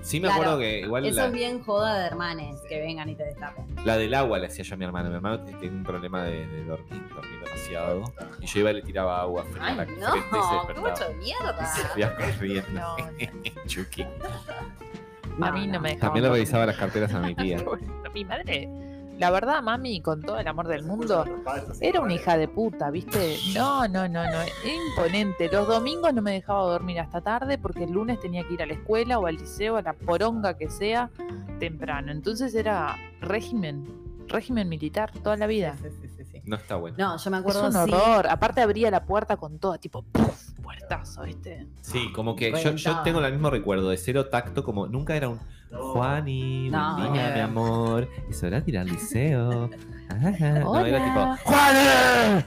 [0.00, 3.08] Sí me Claro, acuerdo que igual Eso la, es bien joda de hermanes que vengan
[3.08, 3.64] y te destapen.
[3.86, 5.08] la del agua la hacía yo a mi hermano.
[5.08, 8.02] Mi hermano tiene un problema de, de dormir, dormir demasiado.
[8.40, 10.48] Y yo iba y le tiraba agua fría a Ay, la no, frente y se
[10.50, 10.90] qué despertaba.
[10.90, 11.58] mucho de mierda.
[11.62, 12.80] Y se iba corriendo.
[12.80, 12.96] No,
[13.56, 13.66] no.
[13.66, 14.06] Chucky.
[15.42, 15.98] A mí no me dejaban.
[16.00, 16.32] También le dormir.
[16.32, 17.58] revisaba las carteras a mi tía.
[18.14, 18.68] Mi madre,
[19.18, 21.24] la verdad, mami, con todo el amor del mundo,
[21.80, 23.36] era una hija de puta, ¿viste?
[23.54, 24.38] No, no, no, no.
[24.90, 25.48] Imponente.
[25.50, 28.66] Los domingos no me dejaba dormir hasta tarde porque el lunes tenía que ir a
[28.66, 31.10] la escuela o al liceo, a la poronga que sea,
[31.60, 32.10] temprano.
[32.10, 33.86] Entonces era régimen,
[34.26, 35.76] régimen militar toda la vida.
[35.80, 36.42] Sí, sí, sí, sí.
[36.44, 36.96] No está bueno.
[36.98, 38.26] No, yo me Es acuerdo un sí, horror.
[38.28, 40.54] Aparte abría la puerta con todo, tipo, ¡puf!
[40.62, 41.66] puertazo, ¿viste?
[41.82, 45.28] Sí, como que yo, yo tengo el mismo recuerdo de cero tacto, como nunca era
[45.28, 45.38] un
[45.78, 46.96] Juani, No.
[46.96, 48.08] buen día, mi amor.
[48.28, 49.70] Es hora de ir al liceo.
[50.16, 50.48] Ajá.
[50.60, 52.44] No, era tipo ¡Juani!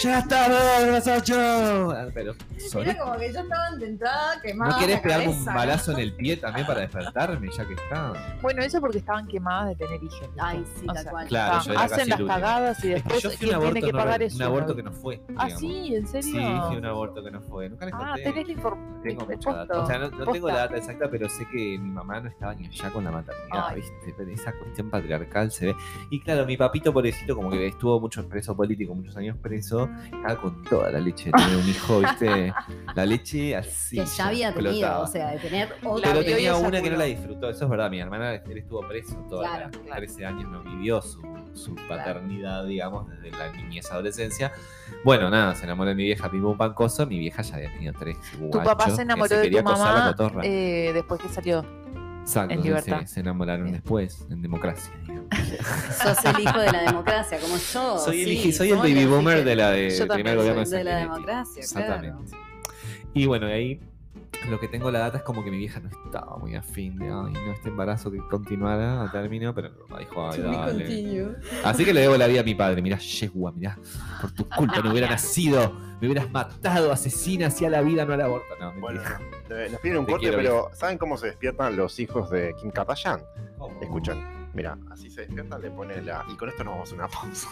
[0.00, 0.48] ¡Ya está,
[0.86, 1.90] las 8!
[1.90, 2.90] Ah, Pero, sorry.
[2.90, 4.72] Era como que yo estaba intentada quemada.
[4.72, 8.12] ¿No querés pegarme un balazo en el pie también para despertarme, ya que está?
[8.40, 10.28] Bueno, eso porque estaban quemadas de tener hijos.
[10.38, 11.26] Ay, sí, O tal sea, cual.
[11.28, 13.54] Claro, Ah, yo era casi hacen las cagadas y Es que después yo fui un
[13.54, 14.36] aborto, tiene que no, pagar re- eso.
[14.36, 15.22] un aborto que no fue.
[15.36, 16.22] Ah, sí, ¿en serio?
[16.32, 17.68] Sí, fui un aborto que no fue.
[17.68, 18.22] Nunca les Ah, conté.
[18.22, 19.02] tenés la información.
[19.02, 19.80] Tengo mucha data.
[19.80, 22.54] O sea, no, no tengo la data exacta, pero sé que mi mamá no estaba
[22.54, 23.76] ni allá con la maternidad, Ay.
[23.76, 24.14] ¿viste?
[24.16, 25.76] Pero esa cuestión patriarcal se ve.
[26.10, 30.36] Y claro, mi papito, pobrecito, como que estuvo mucho preso político, muchos años preso, estaba
[30.40, 32.52] con toda la leche de tener un hijo, ¿viste?
[32.94, 33.96] La leche así.
[33.98, 35.00] Que ya había tenido, explotaba.
[35.02, 36.12] o sea, de tener otra.
[36.12, 37.90] Pero tenía una que no la disfrutó, eso es verdad.
[37.90, 39.96] Mi hermana él estuvo preso toda Claro, la- claro.
[40.00, 41.20] 13 años, no vivió su,
[41.54, 44.52] su paternidad, digamos, desde la niñez adolescencia.
[45.04, 47.06] Bueno, nada, se enamoró de mi vieja, pim pum pancoso.
[47.06, 48.16] Mi vieja ya había tenido tres.
[48.50, 51.64] Tu papá se que enamoró de quería tu mamá eh, después que salió.
[52.28, 54.92] Exacto, se enamoraron después, en democracia.
[55.06, 55.28] digamos.
[56.02, 57.98] Sos el hijo de la democracia, como yo.
[57.98, 60.84] soy el, sí, soy el baby boomer de la de, Yo primer gobierno soy de
[60.84, 62.36] la democracia, Exactamente.
[63.14, 63.80] Y bueno, de ahí
[64.48, 67.06] lo que tengo la data es como que mi vieja no estaba muy afín de
[67.06, 71.36] ay, no, este embarazo que continuara a término, pero mamá dijo, ay, dale.
[71.64, 72.80] Así que le debo la vida a mi padre.
[72.80, 73.78] Mirá, yegua, mirá,
[74.20, 78.20] por tu culpa no hubiera nacido, me hubieras matado, asesina hacia la vida, no al
[78.20, 78.54] aborto.
[78.60, 79.02] No, Bueno,
[79.70, 82.70] nos piden un Te corte, quiero, pero ¿saben cómo se despiertan los hijos de Kim
[82.70, 83.20] Kardashian?
[83.80, 86.24] Escuchan, mira, así se despiertan, le pone la.
[86.32, 87.48] Y con esto nos vamos a una pausa.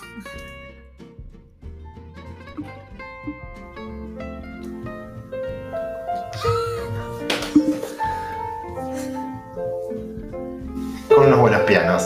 [11.17, 12.05] Con unos buenos pianos.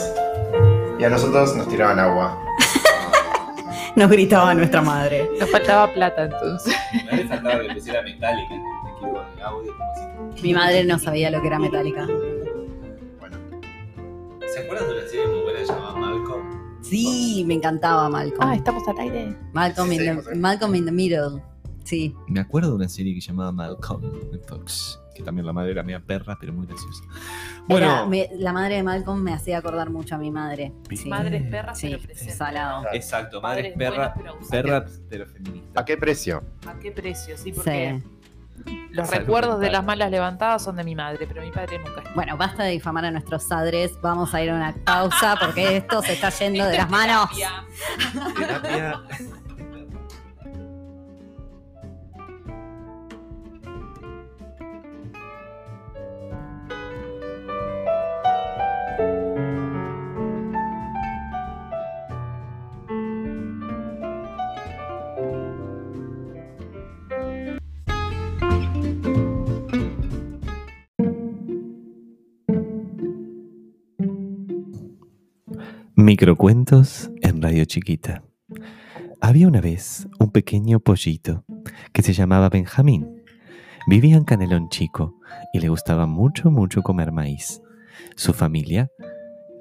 [0.99, 2.37] Y a nosotros nos tiraban agua.
[3.95, 5.29] Nos gritaba nuestra madre.
[5.37, 6.73] Nos faltaba plata entonces.
[6.93, 10.85] Me había faltado que pusiera metálica en el equipo de audio, como si Mi madre
[10.85, 12.07] no sabía lo que era metálica.
[13.19, 13.37] Bueno,
[14.53, 16.79] ¿Se acuerdan de una serie muy buena llamada Malcolm?
[16.81, 18.39] Sí, me encantaba Malcolm.
[18.49, 19.35] Ah, estamos al aire.
[19.51, 20.35] Malcolm, Sí, in the, José.
[20.35, 21.43] Malcolm in the Middle.
[21.83, 22.15] Sí.
[22.29, 25.83] Me acuerdo de una serie que llamaba Malcolm en Fox, que también la madre era
[25.83, 27.03] media perra, pero muy graciosa.
[27.67, 30.73] Bueno, Era- me- la madre de Malcolm me hacía acordar mucho a mi madre.
[30.89, 31.07] Sí.
[31.09, 32.85] Madres perras Sí, pero salado.
[32.91, 34.49] exacto, madre Padres perra, ausentes.
[34.49, 35.79] perra pero feminista.
[35.81, 36.43] ¿a qué precio?
[36.67, 37.37] ¿A qué precio?
[37.37, 37.53] Sí, Sí.
[37.55, 38.01] porque
[38.91, 41.97] los Salud recuerdos de las malas levantadas son de mi madre, pero mi padre nunca
[42.01, 42.13] estuvo.
[42.15, 43.91] Bueno, basta de difamar a nuestros padres.
[44.01, 47.29] Vamos a ir a una pausa porque esto se está yendo de las manos.
[48.37, 49.01] Terapia.
[76.21, 78.23] Microcuentos en Radio Chiquita.
[79.21, 81.43] Había una vez un pequeño pollito
[81.93, 83.23] que se llamaba Benjamín.
[83.87, 85.15] Vivía en Canelón Chico
[85.51, 87.59] y le gustaba mucho, mucho comer maíz.
[88.15, 88.91] Su familia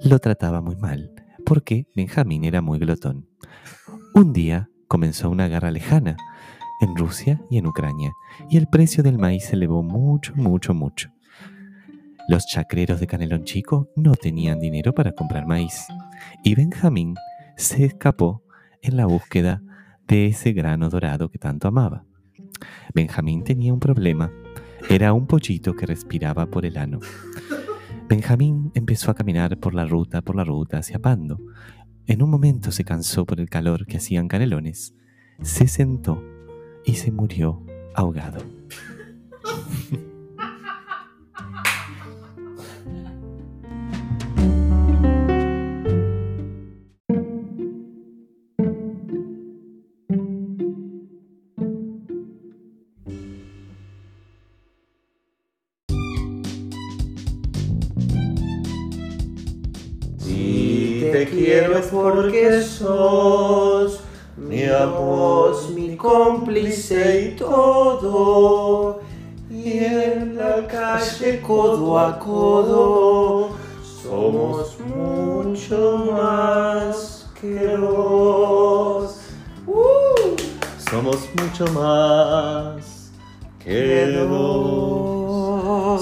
[0.05, 1.11] lo trataba muy mal
[1.46, 3.27] porque Benjamín era muy glotón.
[4.14, 6.18] Un día comenzó una guerra lejana
[6.83, 8.12] en Rusia y en Ucrania
[8.51, 11.11] y el precio del maíz se elevó mucho, mucho, mucho.
[12.31, 15.88] Los chacreros de Canelón Chico no tenían dinero para comprar maíz
[16.45, 17.16] y Benjamín
[17.57, 18.45] se escapó
[18.83, 19.64] en la búsqueda
[20.07, 22.05] de ese grano dorado que tanto amaba.
[22.95, 24.31] Benjamín tenía un problema.
[24.88, 27.01] Era un pollito que respiraba por el ano.
[28.09, 31.40] Benjamín empezó a caminar por la ruta, por la ruta hacia Pando.
[32.07, 34.95] En un momento se cansó por el calor que hacían canelones,
[35.43, 36.23] se sentó
[36.85, 37.66] y se murió
[37.97, 38.38] ahogado.
[72.11, 73.51] a codo
[74.03, 79.20] somos mucho más que dos.
[79.66, 80.37] ¡Uh!
[80.90, 83.12] Somos mucho más
[83.62, 85.20] que dos.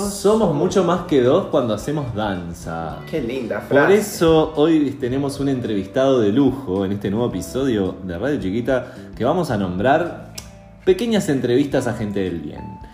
[0.01, 3.01] Somos mucho más que dos cuando hacemos danza.
[3.11, 3.85] Qué linda frase.
[3.85, 8.95] Por eso hoy tenemos un entrevistado de lujo en este nuevo episodio de Radio Chiquita
[9.15, 10.33] que vamos a nombrar
[10.87, 12.88] pequeñas entrevistas a gente del bien.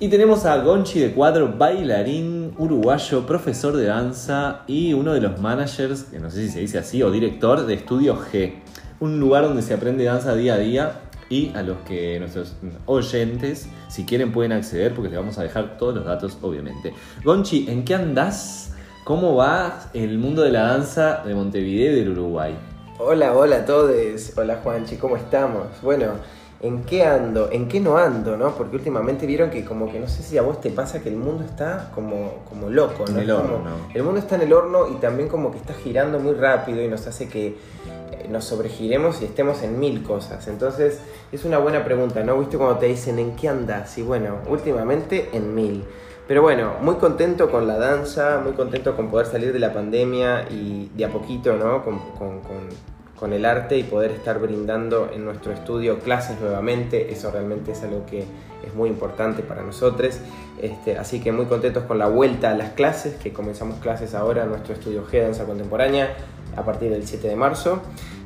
[0.00, 5.40] Y tenemos a Gonchi de Cuadro, bailarín uruguayo, profesor de danza y uno de los
[5.40, 8.52] managers, que no sé si se dice así, o director de Estudio G,
[9.00, 12.54] un lugar donde se aprende danza día a día y a los que nuestros
[12.86, 16.94] oyentes, si quieren, pueden acceder porque les vamos a dejar todos los datos, obviamente.
[17.24, 18.74] Gonchi, ¿en qué andás?
[19.02, 22.54] ¿Cómo va el mundo de la danza de Montevideo y del Uruguay?
[23.00, 24.32] Hola, hola a todos.
[24.36, 25.66] Hola Juanchi, ¿cómo estamos?
[25.82, 26.12] Bueno,
[26.60, 27.50] ¿en qué ando?
[27.52, 28.52] ¿En qué no ando, no?
[28.56, 31.16] Porque últimamente vieron que como que no sé si a vos te pasa que el
[31.16, 33.12] mundo está como, como loco, ¿no?
[33.12, 33.58] En el como-.
[33.94, 36.88] El mundo está en el horno y también como que está girando muy rápido y
[36.88, 37.46] nos hace que
[38.12, 40.48] eh, nos sobregiremos y estemos en mil cosas.
[40.48, 42.38] Entonces, es una buena pregunta, ¿no?
[42.38, 43.96] ¿Viste cuando te dicen en qué andas?
[43.98, 45.84] Y bueno, últimamente en mil.
[46.26, 50.44] Pero bueno, muy contento con la danza, muy contento con poder salir de la pandemia
[50.50, 51.82] y de a poquito, ¿no?
[51.82, 57.12] Con, con- con- con el arte y poder estar brindando en nuestro estudio clases nuevamente.
[57.12, 60.18] Eso realmente es algo que es muy importante para nosotros.
[60.60, 64.44] Este, así que muy contentos con la vuelta a las clases, que comenzamos clases ahora
[64.44, 66.16] en nuestro estudio G Danza Contemporánea
[66.56, 67.80] a partir del 7 de marzo.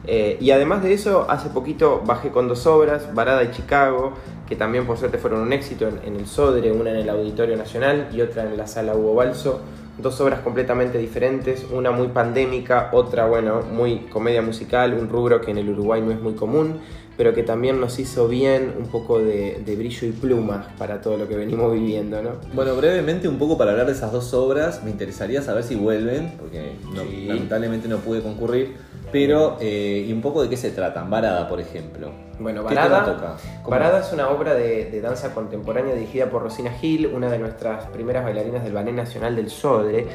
[0.07, 4.13] Eh, y además de eso, hace poquito bajé con dos obras, Varada y Chicago,
[4.49, 7.57] que también por suerte fueron un éxito en, en el Sodre, una en el Auditorio
[7.57, 9.61] Nacional y otra en la Sala Hugo Balso.
[9.99, 15.51] Dos obras completamente diferentes, una muy pandémica, otra, bueno, muy comedia musical, un rubro que
[15.51, 16.79] en el Uruguay no es muy común,
[17.19, 21.19] pero que también nos hizo bien un poco de, de brillo y plumas para todo
[21.19, 22.31] lo que venimos viviendo, ¿no?
[22.55, 26.33] Bueno, brevemente, un poco para hablar de esas dos obras, me interesaría saber si vuelven,
[26.41, 27.27] porque no- Sí.
[27.29, 28.77] lamentablemente no pude concurrir,
[29.13, 31.11] pero, eh, y un poco de qué se tratan.
[31.11, 32.11] Varada, por ejemplo.
[32.39, 33.37] Bueno, ¿Qué Varada, toca?
[33.69, 37.87] Varada es una obra de, de danza contemporánea dirigida por Rosina Gil, una de nuestras
[37.89, 40.07] primeras bailarinas del Ballet Nacional del Sodre,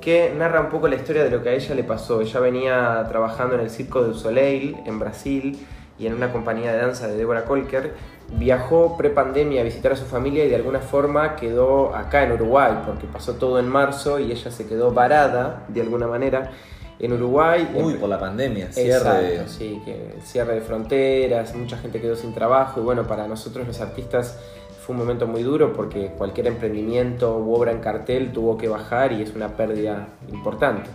[0.00, 2.20] que narra un poco la historia de lo que a ella le pasó.
[2.22, 5.66] Ella venía trabajando en el Circo del Soleil en Brasil
[5.98, 7.94] y en una compañía de danza de Débora Kolker.
[8.38, 12.82] Viajó pre-pandemia a visitar a su familia y de alguna forma quedó acá en Uruguay,
[12.84, 16.50] porque pasó todo en marzo y ella se quedó varada de alguna manera
[16.98, 17.68] en Uruguay.
[17.74, 19.34] Uy, por la pandemia, cierre.
[19.34, 23.66] Exacto, sí, que cierre de fronteras, mucha gente quedó sin trabajo y bueno, para nosotros
[23.66, 24.38] los artistas
[24.80, 29.12] fue un momento muy duro porque cualquier emprendimiento u obra en cartel tuvo que bajar
[29.12, 30.88] y es una pérdida importante.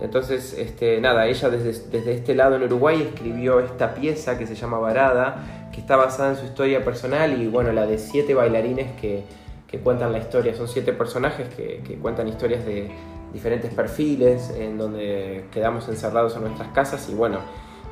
[0.00, 4.54] Entonces, este, nada, ella desde, desde este lado en Uruguay escribió esta pieza que se
[4.54, 8.92] llama Varada, que está basada en su historia personal y bueno, la de siete bailarines
[9.00, 9.24] que,
[9.66, 10.54] que cuentan la historia.
[10.54, 12.90] Son siete personajes que, que cuentan historias de
[13.32, 17.38] diferentes perfiles, en donde quedamos encerrados en nuestras casas y bueno,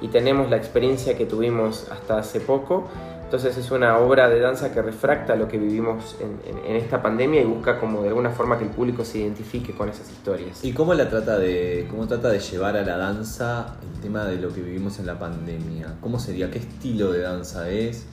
[0.00, 2.88] y tenemos la experiencia que tuvimos hasta hace poco.
[3.24, 7.02] Entonces es una obra de danza que refracta lo que vivimos en, en- en esta
[7.02, 10.64] pandemia y busca como de alguna forma que el público se identifique con esas historias.
[10.64, 14.36] ¿Y cómo la trata de, cómo trata de llevar a la danza el tema de
[14.36, 15.96] lo que vivimos en la pandemia?
[16.00, 16.50] ¿Cómo sería?
[16.50, 18.06] ¿Qué estilo de danza es?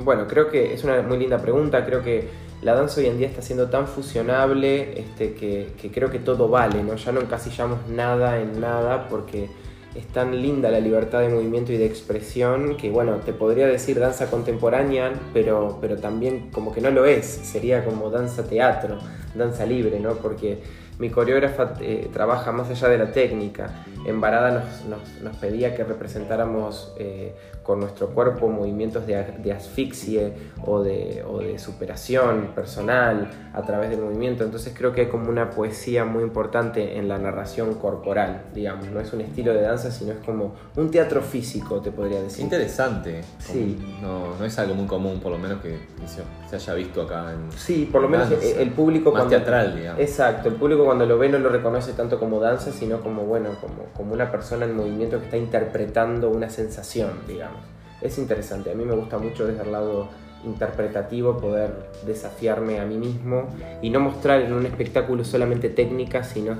[0.00, 1.86] Bueno, creo que es una muy linda pregunta.
[1.86, 2.28] Creo que
[2.62, 6.82] la danza hoy en día está siendo tan fusionable este, que, creo que todo vale,
[6.82, 6.96] ¿no?
[6.96, 9.48] Ya no encasillamos nada en nada porque
[9.94, 13.98] es tan linda la libertad de movimiento y de expresión que, bueno, te podría decir
[13.98, 17.24] danza contemporánea, pero, pero también como que no lo es.
[17.26, 18.98] Sería como danza teatro,
[19.34, 20.14] danza libre, ¿no?
[20.14, 20.58] Porque
[20.98, 23.84] mi coreógrafa eh, trabaja más allá de la técnica.
[24.06, 27.34] En Varada nos, nos- nos pedía que representáramos eh,
[27.66, 30.32] con nuestro cuerpo movimientos de, de asfixie
[30.64, 34.44] o de, o de superación personal a través del movimiento.
[34.44, 38.86] Entonces creo que hay como una poesía muy importante en la narración corporal, digamos.
[38.90, 42.44] No es un estilo de danza, sino es como un teatro físico, te podría decir.
[42.44, 43.22] Interesante.
[43.38, 43.76] Sí.
[44.00, 45.76] No, no es algo muy común, por lo menos que
[46.06, 47.50] se, se haya visto acá en...
[47.50, 48.46] Sí, por lo menos Danza.
[48.46, 49.36] el, el público Más cuando...
[49.36, 50.00] teatral, digamos.
[50.00, 53.50] Exacto, el público cuando lo ve no lo reconoce tanto como danza, sino como, bueno,
[53.60, 57.55] como, como una persona en movimiento que está interpretando una sensación, digamos.
[58.00, 60.08] Es interesante, a mí me gusta mucho desde el lado
[60.44, 61.70] interpretativo poder
[62.06, 63.48] desafiarme a mí mismo
[63.82, 66.56] y no mostrar en un espectáculo solamente técnica, sino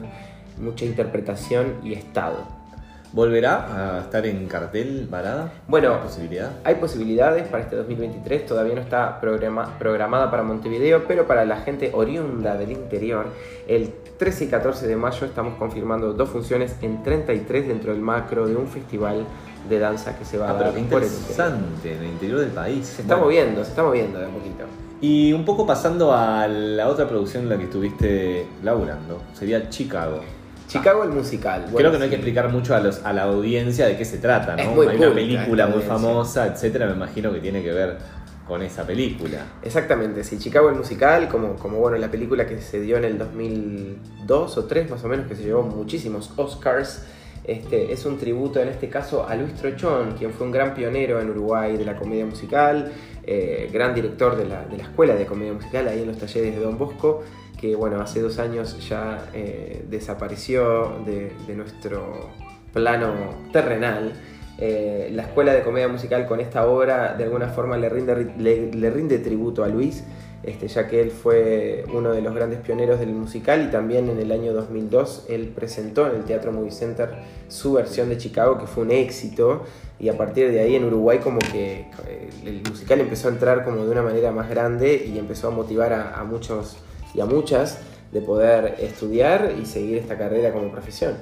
[0.58, 2.38] mucha interpretación y estado.
[3.12, 5.52] ¿Volverá a estar en cartel varada?
[5.68, 6.50] Bueno, ¿Hay posibilidad?
[6.64, 11.58] Hay posibilidades para este 2023, todavía no está programa- programada para Montevideo, pero para la
[11.58, 13.26] gente oriunda del interior,
[13.68, 18.46] el 13 y 14 de mayo estamos confirmando dos funciones en 33 dentro del macro
[18.48, 19.24] de un festival
[19.68, 21.10] de danza que se va Ah, a pero dar qué el interior.
[21.12, 22.86] interesante, en el interior del país.
[22.86, 23.24] Se está Bueno.
[23.26, 24.64] moviendo, se está moviendo de a poquito.
[25.00, 30.20] Y un poco pasando a la otra producción en la que estuviste laburando, sería Chicago.
[30.68, 31.66] Chicago el musical.
[31.74, 34.18] Creo que no hay que explicar mucho a, los, a la audiencia de qué se
[34.18, 34.62] trata, ¿no?
[34.82, 37.98] Hay una película muy famosa, etcétera, me imagino que tiene que ver
[38.48, 39.38] con esa película.
[39.62, 43.18] Exactamente, sí, Chicago el musical, como, como bueno, la película que se dio en el
[43.18, 47.02] 2002 o 3 más o menos, que se llevó muchísimos Oscars,
[47.46, 51.20] este, es un tributo en este caso a Luis Trochón, quien fue un gran pionero
[51.20, 52.90] en Uruguay de la comedia musical,
[53.24, 56.56] eh, gran director de la, de la escuela de comedia musical ahí en los talleres
[56.56, 57.22] de Don Bosco,
[57.60, 62.30] que bueno, hace dos años ya eh, desapareció de, nuestro
[62.72, 63.14] plano
[63.52, 64.12] terrenal.
[64.58, 68.90] eh, la Escuela de Comedia Musical con esta obra de alguna forma le rinde, le
[68.90, 70.04] rinde tributo a Luis,
[70.46, 74.18] este, ya que él fue uno de los grandes pioneros del musical y también en
[74.18, 77.10] el año 2002 él presentó en el Teatro Movie Center
[77.48, 79.64] su versión de Chicago que fue un éxito
[79.98, 83.64] y a partir de ahí en Uruguay como que eh, el musical empezó a entrar
[83.64, 86.76] como de una manera más grande y empezó a motivar a, a muchos
[87.14, 87.80] y a muchas
[88.12, 91.14] de poder estudiar y seguir esta carrera como profesión.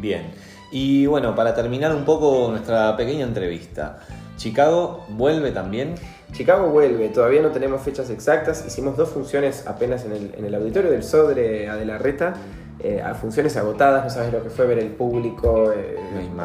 [0.00, 0.32] Bien.
[0.70, 4.00] Y bueno, para terminar un poco nuestra pequeña entrevista,
[4.38, 5.96] ¿Chicago vuelve también?
[6.32, 10.54] Chicago vuelve, todavía no tenemos fechas exactas, hicimos dos funciones apenas en el, en el
[10.54, 12.34] auditorio del Sodre Adelarreta,
[12.80, 15.96] eh, a funciones agotadas, no sabes lo que fue ver el público eh,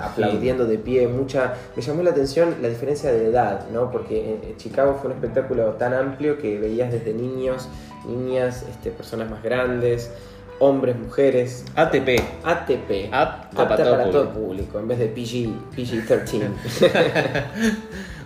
[0.01, 1.53] aplaudiendo de pie, mucha...
[1.75, 3.91] Me llamó la atención la diferencia de edad, ¿no?
[3.91, 7.67] Porque en- en Chicago fue un espectáculo tan amplio que veías desde niños,
[8.07, 10.09] niñas, este, personas más grandes,
[10.57, 12.19] hombres, mujeres, ATP.
[12.43, 13.09] ATP.
[13.11, 16.41] Apta para todo público, en vez de PG, PG-13.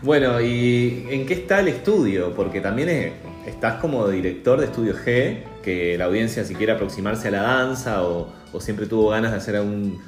[0.03, 2.33] Bueno, ¿y en qué está el estudio?
[2.35, 3.13] Porque también
[3.47, 8.03] estás como director de Estudio G, que la audiencia si quiere aproximarse a la danza
[8.03, 8.29] o,
[8.59, 9.99] siempre tuvo ganas de hacer algún,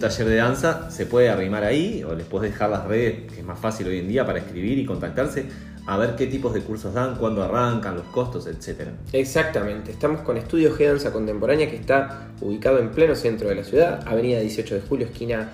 [0.00, 3.44] taller de danza, se puede arrimar ahí o les puedes dejar las redes, que es
[3.44, 5.46] más fácil hoy en día para escribir y contactarse,
[5.86, 8.92] a ver qué tipos de cursos dan, cuándo arrancan, los costos, etcétera.
[9.12, 13.64] Exactamente, estamos con Estudio G Danza Contemporánea que está ubicado en pleno centro de la
[13.64, 15.50] ciudad, Avenida 18 de Julio, esquina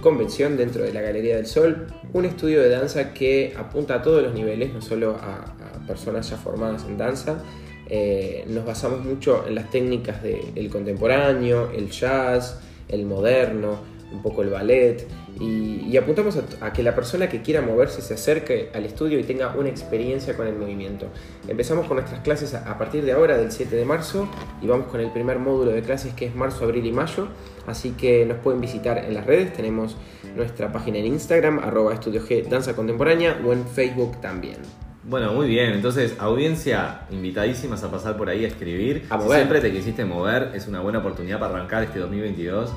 [0.00, 1.86] Convención, dentro de la Galería del Sol.
[2.14, 5.54] Un estudio de danza que apunta a todos los niveles, no solo a,
[5.86, 7.42] personas ya formadas en danza.
[7.86, 13.80] Eh, nos basamos mucho en las técnicas del contemporáneo, el jazz, el moderno,
[14.12, 15.06] un poco el ballet.
[15.38, 19.18] Y, y apuntamos a, a que la persona que quiera moverse se acerque al estudio
[19.18, 21.06] y tenga una experiencia con el movimiento.
[21.46, 24.28] Empezamos con nuestras clases a a partir de ahora, del 7 de marzo,
[24.62, 27.28] y vamos con el primer módulo de clases que es marzo, abril y mayo.
[27.66, 29.52] Así que nos pueden visitar en las redes.
[29.52, 29.96] Tenemos
[30.36, 34.56] nuestra página en Instagram, arroba estudio G Danza Contemporánea, o en Facebook también.
[35.02, 35.72] Bueno, muy bien.
[35.72, 39.06] Entonces, audiencia, invitadísimas a pasar por ahí a escribir.
[39.10, 39.38] A Si mover.
[39.38, 42.70] siempre te quisiste mover, es una buena oportunidad para arrancar este 2022.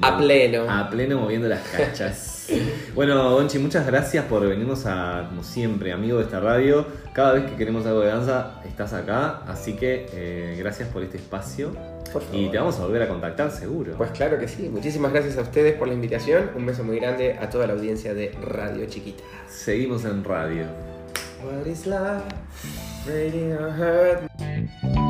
[0.00, 0.64] A pleno.
[0.68, 2.48] A pleno moviendo las cachas.
[2.94, 6.86] bueno, Gonchi, muchas gracias por venirnos a, como siempre, amigo de esta radio.
[7.12, 9.42] Cada vez que queremos algo de danza, estás acá.
[9.46, 11.72] Así que eh, gracias por este espacio.
[12.12, 12.40] Por favor.
[12.40, 13.94] Y te vamos a volver a contactar seguro.
[13.96, 14.68] Pues claro que sí.
[14.68, 16.50] Muchísimas gracias a ustedes por la invitación.
[16.54, 19.22] Un beso muy grande a toda la audiencia de Radio Chiquita.
[19.48, 20.64] Seguimos en radio.
[21.44, 22.22] What is love?
[23.06, 25.01] Radiohead.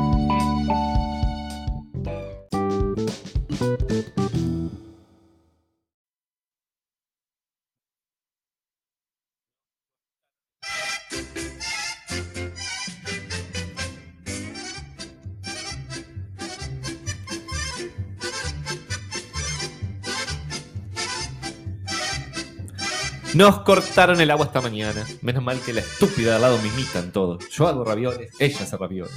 [23.35, 25.03] Nos cortaron el agua esta mañana.
[25.23, 27.39] Menos mal que la estúpida de al lado me imitan todo.
[27.49, 29.13] Yo hago ravioles, ella hace ravioles.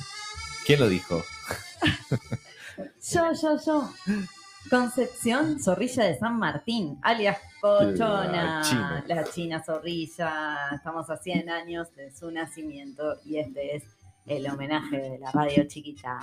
[0.65, 1.23] ¿Quién lo dijo?
[3.13, 3.89] Yo, yo, yo.
[4.69, 9.05] Concepción Zorrilla de San Martín, alias Cochona, La China.
[9.07, 10.71] la China Zorrilla.
[10.75, 13.85] Estamos a 100 años de su nacimiento y este es
[14.27, 16.19] el homenaje de la radio chiquita.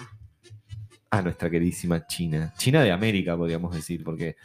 [1.09, 2.53] A nuestra queridísima China.
[2.57, 4.35] China de América, podríamos decir, porque.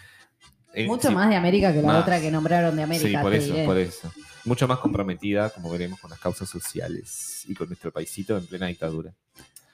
[0.74, 2.02] Eh, Mucho sí, más de América que la más.
[2.02, 3.08] otra que nombraron de América.
[3.08, 3.64] Sí, por eso, diré.
[3.66, 4.12] por eso.
[4.44, 8.66] Mucho más comprometida, como veremos, con las causas sociales y con nuestro paisito en plena
[8.66, 9.12] dictadura.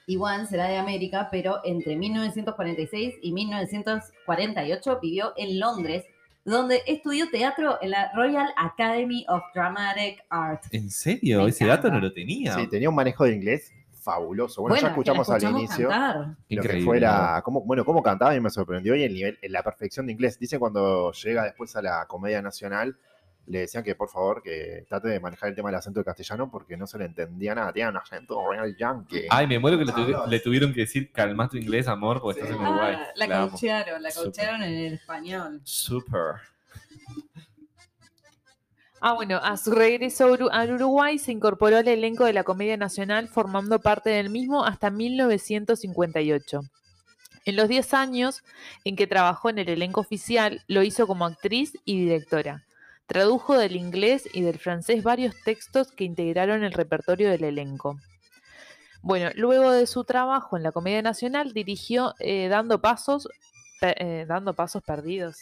[0.07, 6.05] Igual será de América, pero entre 1946 y 1948 vivió en Londres,
[6.43, 10.63] donde estudió teatro en la Royal Academy of Dramatic Art.
[10.71, 11.43] ¿En serio?
[11.43, 12.55] Me Ese dato no lo tenía.
[12.55, 13.71] Sí, tenía un manejo de inglés
[14.05, 14.61] fabuloso.
[14.61, 16.15] Bueno, ya que escuchamos, al inicio cantar.
[16.27, 16.85] lo que Increíble.
[16.85, 20.39] fuera, cómo, bueno, cómo cantaba y me sorprendió y el nivel, la perfección de inglés.
[20.39, 22.95] Dicen cuando llega después a la Comedia Nacional,
[23.47, 26.49] le decían que por favor que trate de manejar el tema del acento de castellano
[26.49, 27.71] porque no se le entendía nada.
[27.73, 29.25] Tenía un acento real yankee.
[29.29, 30.27] Ay, me muero que le, tuvi- Ah, no.
[30.27, 32.47] le tuvieron que decir calma tu inglés, amor, porque Sí.
[32.47, 32.95] estás en Uruguay.
[32.97, 35.61] Ah, la La cauchearon, la cauchearon en el español.
[35.63, 36.35] Super.
[39.01, 43.27] Ah, bueno, a su regreso al Uruguay se incorporó al elenco de la Comedia Nacional
[43.27, 46.61] formando parte del mismo hasta 1958.
[47.45, 48.43] En los 10 años
[48.83, 52.63] en que trabajó en el elenco oficial, lo hizo como actriz y directora.
[53.05, 57.99] Tradujo del inglés y del francés varios textos que integraron el repertorio del elenco.
[59.03, 63.29] Bueno, luego de su trabajo en la Comedia Nacional, dirigió eh, Dando Pasos,
[63.81, 65.37] eh, Dando Pasos Perdidos.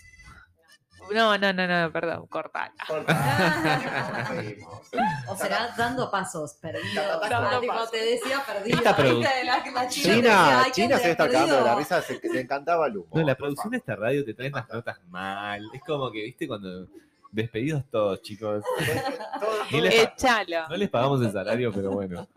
[1.12, 2.74] No, no, no, no, perdón, cortala.
[5.28, 7.02] O será dando pasos, perdido.
[7.20, 7.92] Dando Ah, tipo, pasos.
[7.92, 8.78] te decía perdido.
[8.78, 8.94] Esta.
[8.94, 11.80] De la- la China China, "Ay, China se está cagando de la perdido".
[11.80, 13.08] risa, se, le encantaba el humo.
[13.14, 15.64] No, la producción de esta radio te trae las notas mal.
[15.74, 16.88] Es como que, viste, cuando
[17.32, 18.64] Despedidos todos, chicos.
[19.72, 20.68] Échalo.
[20.70, 22.28] no les pagamos el salario, pero bueno,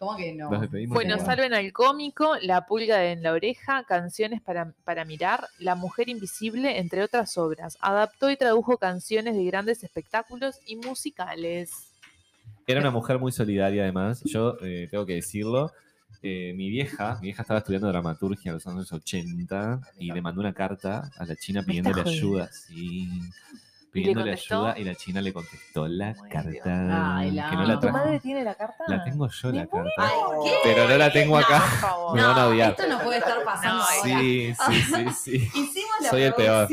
[0.00, 0.48] ¿Cómo que no?
[0.88, 6.08] Bueno, salven al cómico, La pulga en la oreja, Canciones para, para mirar, La mujer
[6.08, 7.76] invisible, entre otras obras.
[7.82, 11.92] Adaptó y tradujo canciones de grandes espectáculos y musicales.
[12.66, 14.22] Era una mujer muy solidaria, además.
[14.24, 15.70] Yo eh, tengo que decirlo.
[16.22, 20.40] Eh, mi vieja, mi vieja estaba estudiando dramaturgia en los años 80 y le mandó
[20.40, 22.48] una carta a la China pidiéndole ayuda.
[22.50, 23.06] Sí.
[23.92, 27.16] Pidiéndole ayuda y la China le contestó la carta.
[27.18, 28.84] Ay, la que no la ¿Tu madre tiene la carta?
[28.86, 29.90] La tengo yo, la carta.
[29.98, 30.14] Ay,
[30.44, 30.52] ¿qué?
[30.62, 31.58] Pero no la tengo No, acá.
[31.58, 32.14] Por favor.
[32.16, 32.70] Me van a odiar.
[32.70, 34.20] Esto no puede estar pasando No, ahora.
[34.20, 35.36] Sí, sí, sí, sí.
[35.36, 36.68] Hicimos la Soy el peor.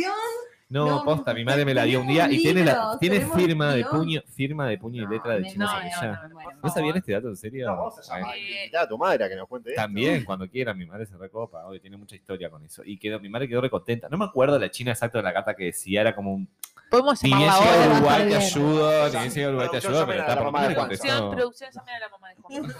[0.70, 3.74] No, No, posta, mi madre me la dio un día y tiene, la, tiene firma
[3.74, 6.30] de puño, firma de puño y letra de China.
[6.62, 7.68] ¿No sabían este dato en serio?
[7.68, 9.82] No, vamos a llamar Ay, a tu madre a que nos cuente esto.
[9.82, 12.84] También, cuando quieran, mi madre se recopa, obvio, tiene mucha historia con eso.
[12.86, 14.10] Y quedó, mi madre quedó recontenta.
[14.10, 16.50] No me acuerdo la China exacta de la carta que decía, era como un.
[16.90, 17.96] Podemos Ni bien llamarla llega ahora.
[17.96, 18.42] a Uruguay te bien.
[18.42, 20.88] ayudo, ni bien llega Uruguay te ayudo, pero está la por mamá de le Juan.
[20.88, 21.08] contestó.
[21.08, 22.76] Producción, producción, llamen a la mamá de Juan.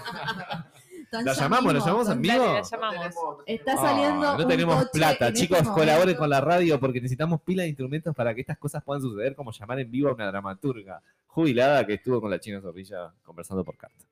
[1.10, 2.44] La llamamos, la llamamos en vivo.
[2.52, 3.14] La llamamos.
[3.46, 4.36] Está saliendo.
[4.36, 7.62] no un tenemos coche plata, en chicos, este colaboren con la radio porque necesitamos pila
[7.62, 11.02] de instrumentos para que estas cosas puedan suceder, como llamar en vivo a una dramaturga
[11.26, 14.04] jubilada que estuvo con la China Zorrilla conversando por carta.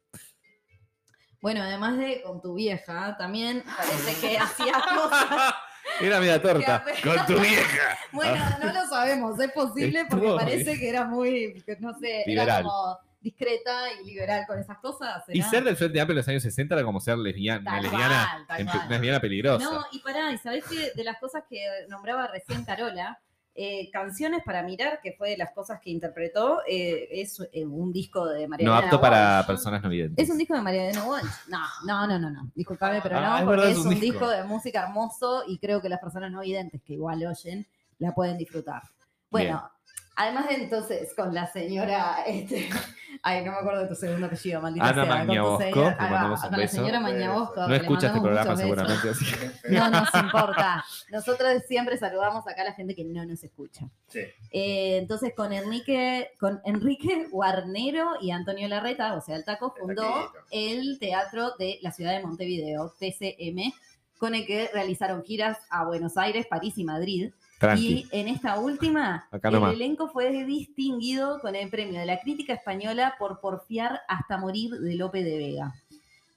[1.42, 5.54] Bueno, además de con tu vieja, también parece que hacía cosas.
[6.00, 6.84] Era media torta.
[7.02, 7.98] Con tu vieja.
[8.12, 10.78] Bueno, no lo sabemos, es posible porque Estuvo parece bien.
[10.80, 12.48] que era muy, no sé, Liberal.
[12.48, 15.22] era como discreta y liberal con esas cosas.
[15.28, 18.28] Y ser del Frente Amplio en los años 60 era como ser lesbiana, una lesbiana,
[18.30, 18.78] cual, tal en- cual.
[18.78, 19.64] una lesbiana peligrosa.
[19.64, 21.58] No, y pará, y sabés que de las cosas que
[21.88, 23.18] nombraba recién Carola,
[23.56, 27.92] eh, Canciones para Mirar, que fue de las cosas que interpretó, eh, es eh, un
[27.92, 30.22] disco de María no apto para personas no videntes.
[30.24, 31.24] Es un disco de María Elena Walsh.
[31.48, 32.50] No, no, no, no, no.
[32.54, 34.04] Disculpame, pero Ah, no, es porque verdad, es un, un disco.
[34.12, 37.66] disco de música hermoso y creo que las personas no videntes que igual oyen
[37.98, 38.82] la pueden disfrutar.
[39.30, 39.75] Bueno, Bien.
[40.16, 42.68] Además de entonces con la señora, este,
[43.22, 45.96] ay, no me acuerdo de tu segundo apellido, maldita Ana sea, con tu Mañabosco, señora-
[45.96, 47.60] va, mandamos un con la señora Mañabosco.
[47.60, 49.28] No le escucha este mandamos programa muchos besos.
[49.28, 49.50] seguramente.
[49.50, 50.84] así No nos importa.
[51.10, 53.88] Nosotros siempre saludamos acá a la gente que no nos escucha.
[54.08, 54.20] Sí.
[54.50, 60.32] Eh, entonces, con Enrique, con Enrique Guarnero y Antonio Larreta, o sea, el Taco, fundó
[60.50, 63.72] el Teatro de la Ciudad de Montevideo, TCM,
[64.18, 67.32] con el que realizaron giras a Buenos Aires, París y Madrid.
[67.58, 68.06] Tranqui.
[68.12, 73.14] Y en esta última, el elenco fue distinguido con el premio de la crítica española
[73.18, 75.74] por porfiar hasta morir de Lope de Vega.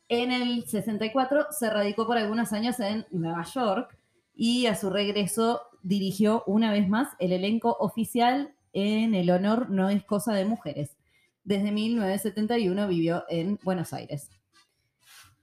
[0.07, 3.97] En el 64 se radicó por algunos años en Nueva York
[4.35, 9.89] y a su regreso dirigió una vez más el elenco oficial en El honor no
[9.89, 10.95] es cosa de mujeres.
[11.43, 14.29] Desde 1971 vivió en Buenos Aires.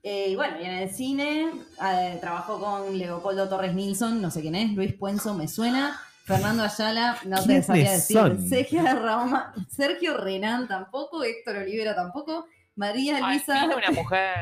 [0.08, 1.50] Eh, y bueno, y en el cine
[1.84, 6.62] eh, trabajó con Leopoldo Torres Nilsson, no sé quién es, Luis Puenzo me suena, Fernando
[6.62, 8.48] Ayala, no te ¿Quiénes sabía decir, son?
[8.48, 12.46] Sergio, Rama- Sergio Renan tampoco, Héctor Olivera tampoco,
[12.76, 14.32] María Ay, Luisa, tiene una mujer.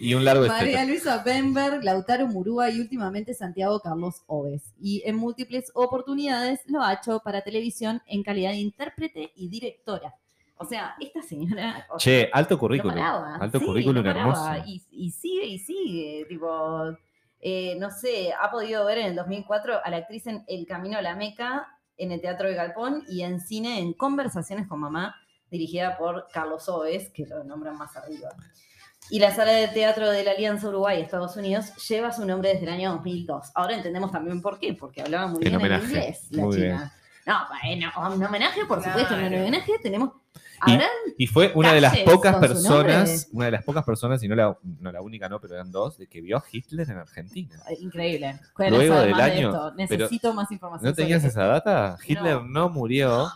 [0.00, 0.88] Y un largo María estrecho.
[0.88, 4.62] Luisa Bemberg, Lautaro Murúa y últimamente Santiago Carlos Oves.
[4.80, 10.16] Y en múltiples oportunidades lo ha hecho para televisión en calidad de intérprete y directora.
[10.56, 11.86] O sea, esta señora...
[11.90, 12.98] o Che, sea, alto currículum.
[12.98, 14.50] Alto Sí, currículum no hermoso.
[14.66, 16.26] Y, y sigue y sigue.
[16.28, 16.96] Tipo,
[17.40, 20.98] eh, no sé, ha podido ver en el 2004 a la actriz en El Camino
[20.98, 25.14] a la Meca en el Teatro de Galpón y en cine en Conversaciones con Mamá,
[25.50, 28.30] dirigida por Carlos Oves, que lo nombran más arriba.
[29.10, 32.64] Y la sala de teatro de la Alianza Uruguay Estados Unidos lleva su nombre desde
[32.64, 33.50] el año 2002.
[33.54, 35.84] Ahora entendemos también por qué, porque hablaba muy En bien homenaje.
[35.84, 36.94] en inglés la Muy china.
[37.26, 40.10] No, bueno, un homenaje, por supuesto, en homenaje tenemos...
[40.66, 44.28] Y- ¿Habrán Y fue una de las pocas personas, una de las pocas personas, y
[44.28, 46.98] no la, no la única, no, pero eran dos, de que vio a Hitler en
[46.98, 47.60] Argentina.
[47.80, 48.40] Increíble.
[48.54, 50.90] ¿Cuál es Luego del de año, pero- Necesito más información.
[50.90, 51.98] ¿No tenías sobre esa data?
[52.06, 53.28] Hitler no, murió,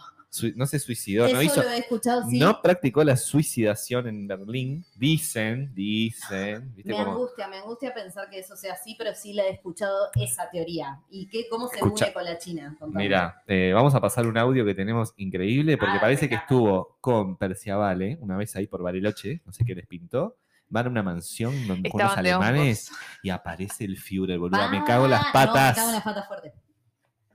[0.57, 2.39] no se suicidó, no Eso hizo, lo he escuchado, sí.
[2.39, 4.85] no practicó la suicidación en Berlín.
[4.97, 7.13] Dicen, dicen, ¿viste me cómo?
[7.13, 11.01] angustia, me angustia pensar que eso sea así, pero sí la he escuchado esa teoría.
[11.11, 12.07] ¿Y qué, cómo se Escucha.
[12.07, 12.77] une con la China?
[12.79, 13.05] Contame.
[13.05, 16.99] Mira, eh, vamos a pasar un audio que tenemos increíble porque Ah, parece que estuvo
[17.01, 20.37] con Perciavale una vez ahí por Bariloche, no sé qué les pintó.
[20.71, 22.91] Van a una mansión donde, con de alemanes
[23.23, 24.69] y aparece el Führer, boludo.
[24.71, 25.77] Me cago en las no, me patas.
[25.77, 26.53] cago en las patas fuerte.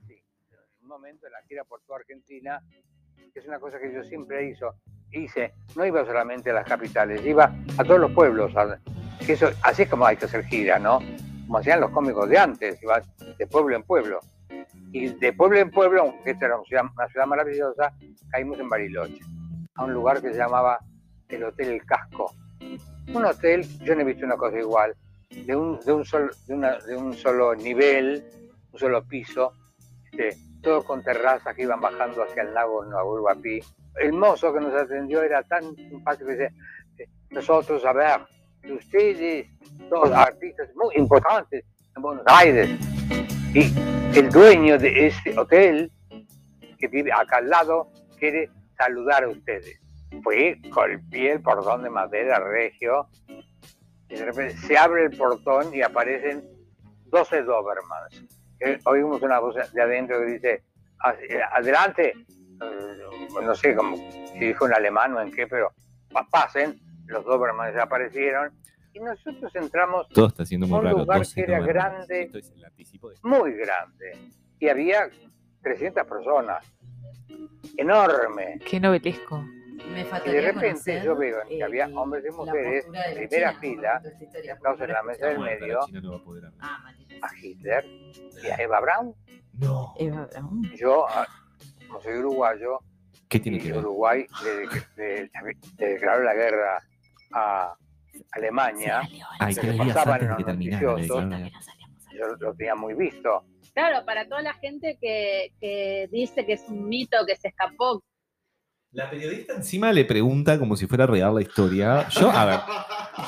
[0.06, 0.12] Sí,
[0.52, 2.62] en un momento de la gira por toda Argentina,
[3.34, 4.74] es una cosa que yo siempre hizo,
[5.10, 8.52] hice, no iba solamente a las capitales, iba a todos los pueblos,
[9.26, 11.00] eso, así es como hay que hacer gira, ¿no?
[11.46, 13.02] Como hacían los cómicos de antes, iba
[13.38, 14.20] de pueblo en pueblo.
[14.92, 16.64] Y de pueblo en pueblo, aunque esta era una
[17.08, 17.92] ciudad, maravillosa,
[18.30, 19.18] caímos en Bariloche,
[19.74, 20.78] a un lugar que se llamaba
[21.28, 22.32] el Hotel El Casco.
[23.12, 24.94] Un hotel, yo no he visto una cosa igual,
[25.30, 26.04] de un, de un,
[26.46, 28.24] de una- de un solo nivel,
[28.72, 29.52] un solo piso,
[30.04, 33.60] este, todos con terrazas que iban bajando hacia el lago Nahuelhuapi.
[34.00, 36.52] El mozo que nos atendió era tan simpático que dice,
[36.98, 38.20] eh, nosotros, a ver,
[38.72, 39.46] ustedes,
[39.88, 42.70] todos artistas muy importantes en Buenos Aires,
[43.54, 45.92] y el dueño de ese hotel,
[46.78, 49.78] que vive acá al lado, quiere saludar a ustedes.
[50.22, 53.08] Fui, golpeé el portón de madera regio,
[54.08, 56.44] y de repente se abre el portón y aparecen
[57.06, 58.33] 12 Dobermans.
[58.64, 60.62] Eh, oímos una voz de adentro que dice,
[61.00, 62.14] "As- eh, adelante,
[62.62, 63.96] Eh, no sé cómo,
[64.32, 65.72] si dijo en alemán o en qué, pero
[66.12, 68.52] "Pa- pasen, los Dobermans desaparecieron
[68.92, 70.98] y nosotros entramos Todo está siendo muy Un raro.
[70.98, 72.30] lugar 12 que era grande.
[73.24, 75.10] Muy grande y había
[75.62, 76.64] 300 personas,
[77.76, 78.60] enorme.
[78.64, 79.44] Qué novelesco.
[79.88, 82.92] Me Y de repente conocer, yo veo que eh, había hombres y mujeres en
[83.28, 84.02] primera China fila,
[84.42, 86.52] sentados en la mesa del medio, no va a.
[86.60, 87.36] Ah, a.
[87.36, 87.84] Hitler
[88.42, 89.14] y a Eva Braun.
[89.58, 89.94] No.
[89.98, 90.62] Eva Braun.
[90.74, 91.26] Yo, ah,
[91.86, 92.80] como soy uruguayo,
[93.28, 93.78] ¿Qué tiene que ver?
[93.78, 94.66] Uruguay le,
[95.24, 95.30] le-
[95.78, 96.78] le declaró la guerra
[97.32, 97.74] a
[98.32, 99.02] Alemania,
[99.38, 101.24] Ay, se tres le días pasaban antes de los que noticiosos.
[102.12, 103.44] yo lo tenía muy visto.
[103.74, 108.02] Claro, para toda la gente que, que dice que es un mito, que se escapó.
[108.94, 112.08] La periodista encima le pregunta como si fuera real la historia.
[112.10, 112.60] Yo, a ver,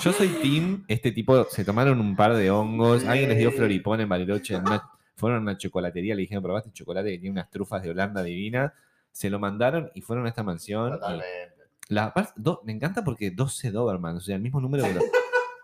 [0.03, 4.01] yo soy team, este tipo, se tomaron un par de hongos, alguien les dio floripón
[4.01, 4.83] en Bariloche, en una-
[5.17, 8.75] fueron a una chocolatería, le dijeron, probaste chocolate que tiene unas trufas de Holanda divina,
[9.11, 10.93] se lo mandaron y fueron a esta mansión.
[10.93, 11.55] Totalmente.
[11.89, 15.05] la, do- me encanta porque 12 Doberman, o sea, el mismo número de los,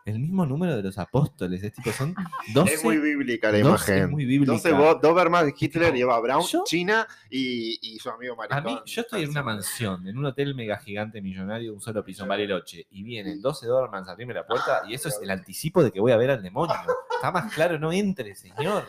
[0.04, 2.14] el mismo número de los apóstoles, es tipo, son
[2.54, 2.74] 12.
[2.74, 4.04] Es muy bíblica la 12 imagen.
[4.04, 4.52] es muy bíblica.
[4.52, 8.64] 12 Bo- Doberman, Hitler Eva Yo- China y, y su amigo A maricón.
[8.64, 12.22] mí, yo estoy en una mansión, en un hotel mega gigante millonario, un solo piso
[12.24, 15.82] en Bariloche, y vienen 12 Dobermans a abrirme la puerta, y eso es el anticipo
[15.82, 16.74] de que voy a ver al demonio.
[17.14, 18.84] Está más claro, no entre, señor.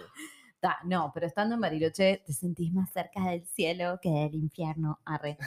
[0.86, 4.97] No, pero estando en Bariloche te sentís más cerca del cielo que del infierno.
[5.03, 5.38] Arre.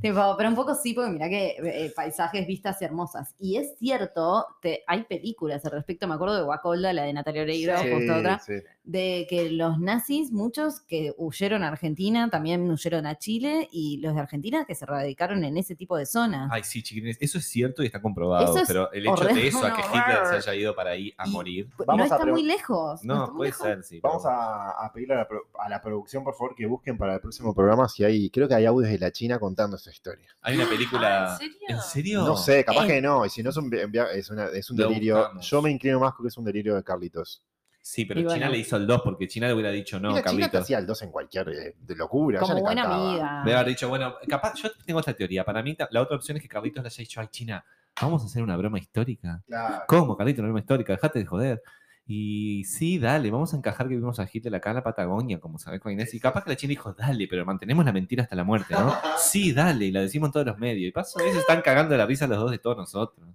[0.00, 3.34] Tipo, pero un poco sí, porque mira que eh, paisajes, vistas hermosas.
[3.38, 7.42] Y es cierto, te- hay películas al respecto, me acuerdo de Guacolda, la de Natalia
[7.42, 8.54] Oreiro, Sí, justo otra, sí.
[8.90, 14.14] De que los nazis, muchos que huyeron a Argentina, también huyeron a Chile, y los
[14.14, 16.48] de Argentina que se radicaron en ese tipo de zonas.
[16.52, 19.64] Ay, sí, chiquilines, eso es cierto y está comprobado, es pero el hecho de eso,
[19.64, 21.68] a que no, Hitler se haya ido para ahí a Y- morir.
[21.78, 23.04] no Vamos a está muy lejos.
[23.04, 23.62] No, puede lejos.
[23.66, 24.00] ser, sí.
[24.02, 26.98] Vamos pero- a, a pedirle a la, pro- a la producción, por favor, que busquen
[26.98, 29.90] para el próximo programa si hay, creo que hay audios de la China contando esa
[29.90, 30.26] historia.
[30.42, 31.34] Hay una película.
[31.34, 31.66] Ah, ¿en serio?
[31.68, 32.22] ¿En serio?
[32.24, 32.88] No sé, capaz Eh.
[32.88, 33.72] que no, y si no es un,
[34.14, 35.30] es una- es un delirio.
[35.40, 37.42] Yo me inclino más porque es un delirio de Carlitos.
[37.82, 38.52] Sí, pero Y China bueno.
[38.52, 40.60] le hizo el 2 porque China le hubiera dicho no, Mira, China te Carlitos.
[40.62, 42.40] hacía el 2 en cualquier eh, de locura.
[42.40, 43.42] Como le buena amiga.
[43.44, 45.44] Debe haber dicho, bueno, capaz, yo tengo esta teoría.
[45.44, 47.64] Para mí, la otra opción es que Carlitos le haya dicho, ay, China,
[48.00, 49.42] vamos a hacer una broma histórica.
[49.46, 49.84] Claro.
[49.88, 50.92] ¿Cómo, Carlitos, una broma histórica?
[50.92, 51.62] Dejate de joder.
[52.06, 55.58] Y sí, dale, vamos a encajar que vimos a Hitler acá en la Patagonia, como
[55.58, 56.12] sabés con Inés.
[56.12, 58.92] Y capaz que la China dijo, dale, pero mantenemos la mentira hasta la muerte, ¿no?
[59.18, 60.88] Sí, dale, y la decimos en todos los medios.
[60.88, 63.28] Y paso, se están cagando de la risa los dos de todos nosotros.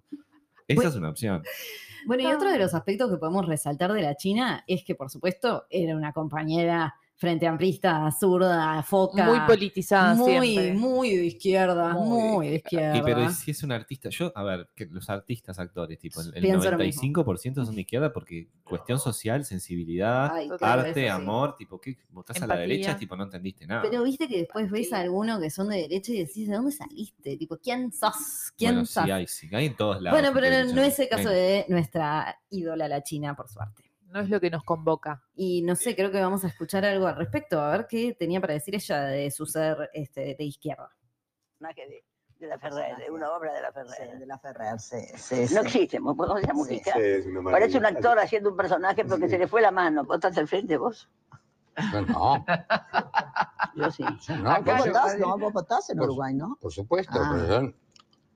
[0.68, 1.44] Esa Bueno, es una opción.
[2.06, 5.10] Bueno, y otro de los aspectos que podemos resaltar de la China es que, por
[5.10, 9.26] supuesto, era una compañera frente amplista, zurda, foca.
[9.26, 10.74] Muy politizada muy, siempre.
[10.74, 12.98] muy de izquierda, Muy muy, de izquierda.
[12.98, 16.34] Y pero si es un artista, yo, a ver, que los artistas, actores, tipo, el,
[16.36, 17.02] el Pienso lo mismo.
[17.02, 21.08] 95% son de izquierda porque cuestión social, sensibilidad, Ay, claro, arte, sí.
[21.08, 21.98] amor, tipo, ¿qué?
[22.10, 22.98] ¿Votás a la derecha?
[22.98, 23.84] Tipo, no entendiste nada.
[23.84, 26.72] Pero viste que después ves a alguno que son de derecha y decís, ¿de dónde
[26.72, 27.38] saliste?
[27.38, 28.52] Tipo, ¿quién sos?
[28.58, 29.06] ¿Quién bueno, sos?
[29.06, 30.20] sí, hay, sí, hay en todos lados.
[30.20, 33.85] bueno, pero no, no es el caso de nuestra ídola la China, por suerte.
[34.16, 35.22] No es lo que nos convoca.
[35.36, 38.40] Y no sé, creo que vamos a escuchar algo al respecto, a ver qué tenía
[38.40, 40.90] para decir ella de su ser este, de izquierda.
[41.60, 42.06] personaje de,
[42.40, 43.92] de la Ferrer, de una obra de la Ferrer.
[44.14, 45.68] Sí, de la Ferrer, sí, sí, No sí.
[45.68, 46.92] existe, ¿vos conocés la Sí, música?
[46.98, 50.06] es una Parece un actor haciendo un personaje porque se le fue la mano.
[50.06, 51.10] ¿Vos estás al frente vos?
[52.08, 52.46] No,
[53.76, 54.04] Yo sí.
[54.42, 55.20] no, ¿Vos yo- votás?
[55.20, 56.58] No, vos votás en Por- Uruguay, ¿no?
[56.62, 57.32] por supuesto, Ah.
[57.36, 57.74] pero yo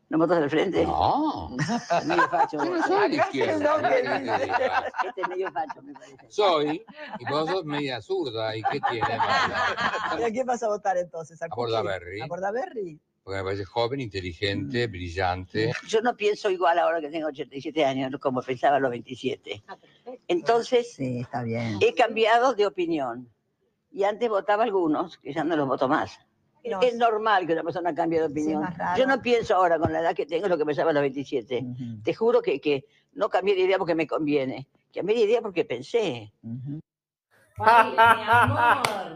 [0.10, 0.86] ¿No vos estás al frente?
[0.86, 1.50] no.
[2.06, 2.58] Medio facho.
[2.64, 3.76] Yo no soy de izquierda.
[5.06, 6.18] Este es medio facho, me parece.
[6.30, 6.84] Soy,
[7.20, 9.08] y vos sos media zurda, ¿y qué tiene?
[10.20, 11.40] ¿Y a quién vas a votar entonces?
[11.42, 11.72] A Cookie?
[11.72, 12.22] Bordaberry.
[12.22, 13.00] ¿A Bordaberry?
[13.24, 15.72] Porque me parece joven, inteligente, brillante.
[15.88, 19.64] Yo no pienso igual ahora que tengo 87 años como pensaba a los 27.
[20.28, 21.78] Entonces, Sí, está bien.
[21.82, 23.30] he cambiado de opinión.
[23.92, 26.20] Y antes votaba algunos, que ya no los voto más.
[26.66, 28.64] No, Es normal que una persona cambie de opinión.
[28.98, 31.60] Yo no pienso ahora con la edad que tengo lo que pensaba a los 27.
[31.64, 34.68] Ujú, Te juro que, que no cambié de idea porque me conviene.
[34.94, 36.34] Cambié de idea porque pensé.
[37.58, 39.16] Baile, mi amor.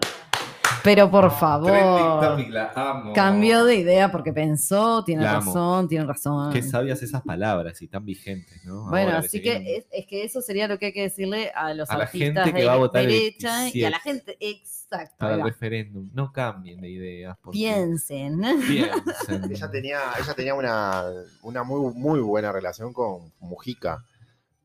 [0.84, 2.22] Pero por favor.
[2.22, 3.14] topic, la amo.
[3.14, 5.52] Cambió de idea porque pensó, tiene La amo.
[5.54, 6.52] razón, tiene razón.
[6.52, 8.90] Qué sabias esas palabras y tan vigentes, ¿no?
[8.90, 11.74] Bueno, Ahora así que es, es que eso sería lo que hay que decirle a
[11.74, 13.90] los A la artistas gente que de va a votar derecha y a 27.
[13.92, 15.16] la gente, exacto.
[15.20, 16.10] para el referéndum.
[16.14, 17.38] No cambien de ideas.
[17.42, 18.42] porque- Piensen.
[18.68, 19.52] Piensen.
[19.52, 21.04] Ella tenía, ella tenía una,
[21.44, 24.04] una muy, muy buena relación con Mujica.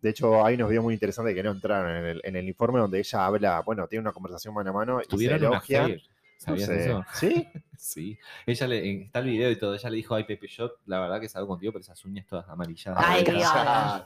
[0.00, 2.78] De hecho, hay unos videos muy interesantes que no entraron en el, en el informe
[2.78, 5.88] donde ella habla, bueno, tiene una conversación mano a mano y se elogia.
[6.36, 6.84] ¿Sabías No sé.
[6.84, 7.04] eso?
[7.14, 7.48] ¿Sí?
[7.78, 8.18] Sí.
[8.44, 9.72] Ella le, en- está el video y todo.
[9.74, 12.48] Ella le dijo, ay, Pepe, yo la verdad que salgo contigo, pero esas uñas todas
[12.48, 12.92] amarillas.
[12.98, 13.24] Ay,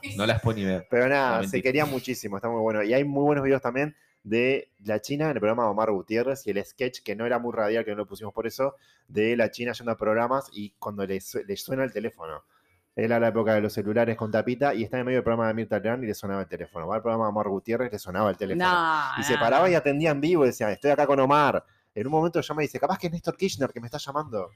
[0.15, 0.85] No las puedo ni ver.
[0.91, 2.83] Pero No, nada, se quería muchísimo, está muy bueno.
[2.83, 6.45] Y hay muy buenos videos también de la China en el programa de Omar Gutiérrez
[6.45, 8.75] y el sketch, que no era muy radial, que no lo pusimos por eso,
[9.07, 12.43] de la China yendo a programas y cuando le, su- le suena el teléfono.
[12.95, 15.55] Era la época de los celulares con tapita y está en medio del programa de
[15.55, 16.87] Mirta Legrand y le sonaba el teléfono.
[16.87, 18.69] Va al programa de Omar Gutiérrez le sonaba el teléfono.
[18.69, 19.71] No, y se no, paraba no.
[19.71, 21.63] y atendía en vivo y decía, estoy acá con Omar.
[21.95, 24.49] En un momento llama y dice, capaz que es Néstor Kirchner que me está llamando.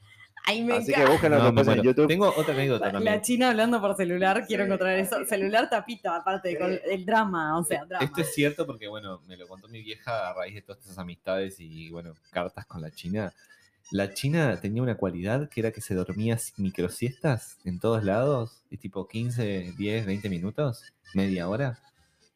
[0.44, 1.82] Ay, me Así que búsquenlo No, después en.
[1.82, 2.08] YouTube.
[2.08, 3.20] Tengo otra anécdota La también.
[3.22, 5.24] China hablando por celular, quiero encontrar eso.
[5.24, 8.04] Celular tapita, aparte, con el drama, o sea, drama.
[8.04, 10.98] Esto es cierto porque, bueno, me lo contó mi vieja a raíz de todas estas
[10.98, 13.32] amistades y, bueno, cartas con la China.
[13.90, 18.76] La China tenía una cualidad que era que se dormía microsiestas en todos lados, y
[18.76, 20.84] tipo 15, 10, 20 minutos,
[21.14, 21.78] media hora.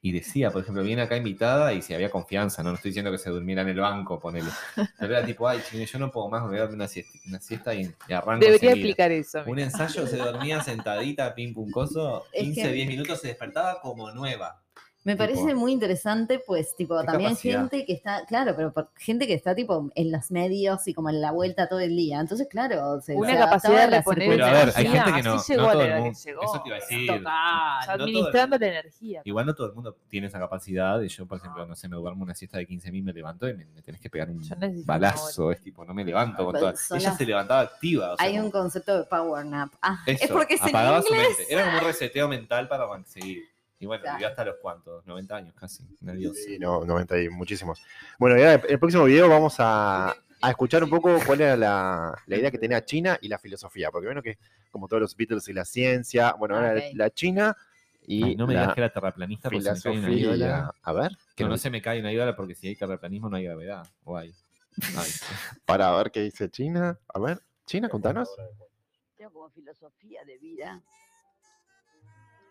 [0.05, 2.71] Y decía, por ejemplo, viene acá invitada y si había confianza, ¿no?
[2.71, 4.51] No estoy diciendo que se durmiera en el banco, ponele.
[4.99, 7.19] Pero era tipo, ay, China, yo no puedo más, me voy a dormir una siesta,
[7.29, 8.73] una siesta y, y arranco Debería enseguida".
[8.89, 9.43] explicar eso.
[9.47, 13.81] Un ensayo se dormía sentadita, pim pum coso, Es 15, que- 10 minutos se despertaba
[13.81, 14.62] como nueva.
[15.05, 17.59] Me Tipo, parece muy interesante, pues, tipo, Qué también capacidad.
[17.61, 21.11] gente que está, claro, pero por- gente que está, tipo, en los medios y como
[21.11, 22.21] en la vuelta todo el día.
[22.21, 25.35] Entonces, claro, se, Una se capacidad de reponer Pero a ver, hay gente que no,
[25.35, 26.19] así no llegó a todo la el mundo.
[26.25, 26.43] llegó.
[26.45, 27.07] Eso te iba a decir.
[27.09, 29.23] Total, No administrando la energía.
[29.25, 31.01] Igual no todo el mundo tiene esa capacidad.
[31.03, 33.55] Y yo, por ejemplo, no sé, me duermo una siesta de 15.000, me levanto y
[33.55, 34.41] me, me tenés que pegar un
[34.87, 35.51] balazo.
[35.51, 36.99] Es tipo, no me levanto con Pero toda.
[36.99, 38.13] Ella las- se levantaba activa.
[38.13, 39.73] o sea, Hay un concepto de power nap.
[39.83, 41.29] Ah, es eso, porque es en apagaba su inglés.
[41.39, 41.53] mente.
[41.53, 43.43] Era como un reseteo mental para seguir.
[43.83, 44.17] Y bueno, Claro.
[44.17, 45.85] vivió hasta los cuantos, 90 años casi.
[46.07, 46.37] Adiós.
[46.37, 47.83] Sí, no, 90 y muchísimos.
[48.17, 50.11] Bueno, y ahora en el próximo video vamos a,
[50.41, 53.91] a escuchar un poco cuál era la, la idea que tenía China y la filosofía.
[53.91, 54.39] Porque bueno que
[54.71, 57.57] como todos los Beatles y la ciencia, bueno, ahora la China
[58.07, 60.75] y Ay, no me la digas que era terraplanista porque se me cae una ídola.
[60.83, 63.37] A ver, que no, no, se me cae una ídola porque si hay terraplanismo no
[63.37, 63.85] hay gravedad.
[64.05, 64.33] O hay.
[64.97, 65.11] Ay.
[65.67, 66.97] para ver qué dice China.
[67.13, 68.29] A ver, China, contanos.
[69.17, 70.81] Tengo como filosofía de vida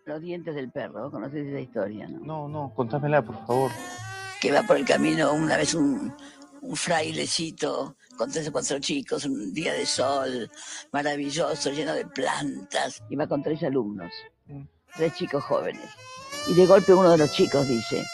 [0.04, 1.10] los dientes del perro.
[1.10, 2.20] ¿Conoces esa historia, no?
[2.20, 3.70] No, no, contámela, por favor.
[4.40, 6.12] Que va por el camino una vez un,
[6.62, 10.50] un frailecito con tres o cuatro chicos, un día de sol
[10.92, 13.02] maravilloso, lleno de plantas.
[13.10, 14.12] Iba con tres alumnos,
[14.46, 14.64] Mm.
[14.96, 15.88] tres chicos jóvenes.
[16.48, 18.04] Y de golpe uno de los chicos dice,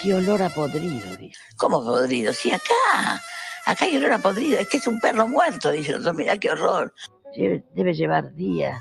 [0.00, 1.38] qué olor a podrido, dice.
[1.56, 2.32] ¿Cómo podrido?
[2.32, 3.20] Sí, acá.
[3.66, 4.58] Acá hay olor a podrido.
[4.60, 6.14] Es que es un perro muerto, dice el otro.
[6.14, 6.94] Mirá qué horror.
[7.36, 8.80] Debe, debe llevar días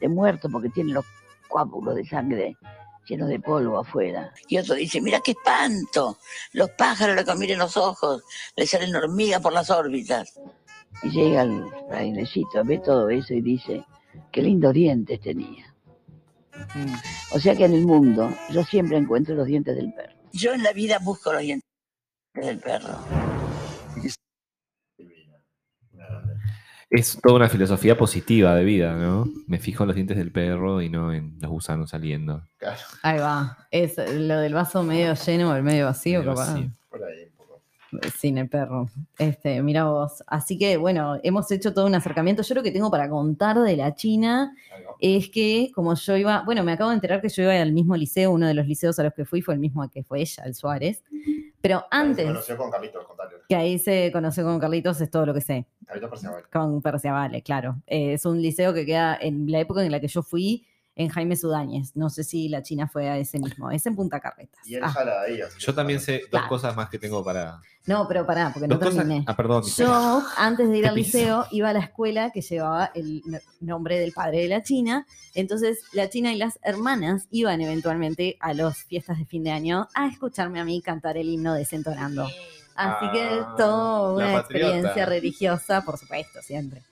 [0.00, 1.04] de muerto porque tiene los
[1.50, 2.56] coágulos de sangre
[3.10, 4.32] llenos de polvo afuera.
[4.48, 6.18] Y otro dice, mira qué espanto.
[6.52, 8.22] Los pájaros le comieren los ojos,
[8.56, 10.40] le salen hormigas por las órbitas.
[11.02, 13.84] Y llega el frailecito, ve todo eso y dice,
[14.30, 15.74] qué lindos dientes tenía.
[16.74, 16.94] Mm.
[17.32, 20.14] O sea que en el mundo yo siempre encuentro los dientes del perro.
[20.32, 21.68] Yo en la vida busco los dientes
[22.34, 22.98] del perro.
[26.90, 29.28] Es toda una filosofía positiva de vida, ¿no?
[29.46, 32.42] Me fijo en los dientes del perro y no en los gusanos saliendo.
[33.02, 33.56] Ahí va.
[33.70, 36.52] Es lo del vaso medio lleno o el medio vacío, Medio capaz.
[36.54, 36.70] vacío.
[36.90, 38.48] Por ahí un poco.
[38.50, 38.88] Perro.
[39.18, 40.24] Este, mira vos.
[40.26, 42.42] Así que, bueno, hemos hecho todo un acercamiento.
[42.42, 44.52] Yo lo que tengo para contar de la China
[45.00, 47.96] es que, como yo iba, bueno, me acabo de enterar que yo iba al mismo
[47.96, 50.20] liceo, uno de los liceos a los que fui fue el mismo al que fue
[50.20, 51.02] ella, el Suárez.
[51.62, 53.30] Pero Ahí Se antes, conoció con Carlitos, contale.
[53.48, 55.66] que ahí se conoció con Carlitos, es todo lo que sé.
[55.86, 56.44] Carlitos Perciabal.
[56.50, 57.76] Con Perciavale, claro.
[57.86, 60.66] Eh, es un liceo que queda en la época en la que yo fui
[61.00, 61.96] en Jaime Sudáñez.
[61.96, 63.70] No sé si la China fue a ese mismo.
[63.70, 64.60] Es en Punta Carretas.
[64.66, 65.36] Y él Ah, ya la de ahí.
[65.38, 66.48] que Yo también sé dos Claro.
[66.48, 67.58] cosas más que tengo para.
[67.86, 69.24] no, pero pará, porque no terminé.
[69.26, 69.62] Ah, perdón.
[69.64, 73.22] Yo, antes de ir al liceo, iba a la escuela que llevaba el
[73.60, 75.06] nombre del padre de la China.
[75.34, 79.88] Entonces, la China y las hermanas iban eventualmente a las fiestas de fin de año
[79.94, 82.28] a escucharme a mí cantar el himno desentonando.
[82.74, 84.66] Así que Ah, toda la una patriota.
[84.68, 86.82] experiencia religiosa, por supuesto, siempre.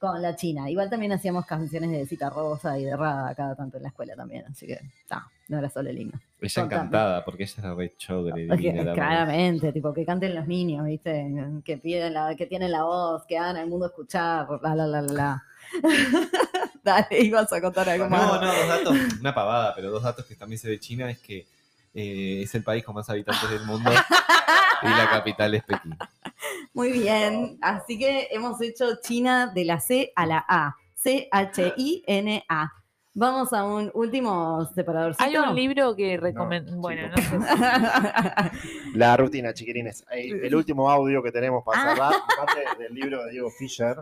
[0.00, 0.70] Con la China.
[0.70, 4.16] Igual también hacíamos canciones de Cita Rosa y de Rada cada tanto en la escuela
[4.16, 4.46] también.
[4.50, 4.80] Así que,
[5.10, 6.18] no, no era solo el himno.
[6.40, 6.80] Ella Contame.
[6.80, 7.92] encantada, porque ella es re
[8.32, 8.94] divina, la verdad.
[8.94, 11.30] claramente, tipo, que canten los niños, ¿viste?
[11.66, 15.02] Que piden la, que tienen la voz, que hagan al mundo escuchar, la, la, la,
[15.02, 15.44] la, la.
[16.82, 18.22] Dale, ibas a contar algo más.
[18.22, 21.18] No, no, dos datos, una pavada, pero dos datos que también sé de China es
[21.18, 21.46] que
[21.94, 23.90] eh, es el país con más habitantes del mundo
[24.82, 25.96] y la capital es Pekín.
[26.72, 30.76] Muy bien, así que hemos hecho China de la C a la A.
[30.94, 32.72] C-H-I-N-A.
[33.12, 35.24] Vamos a un último separadorcito.
[35.24, 36.76] Hay un libro que recomiendo.
[36.76, 37.38] bueno, no sé.
[38.94, 40.04] La rutina, chiquirines.
[40.12, 41.88] Eh, El último audio que tenemos para Ah.
[41.94, 43.96] cerrar, parte del libro de Diego Fischer,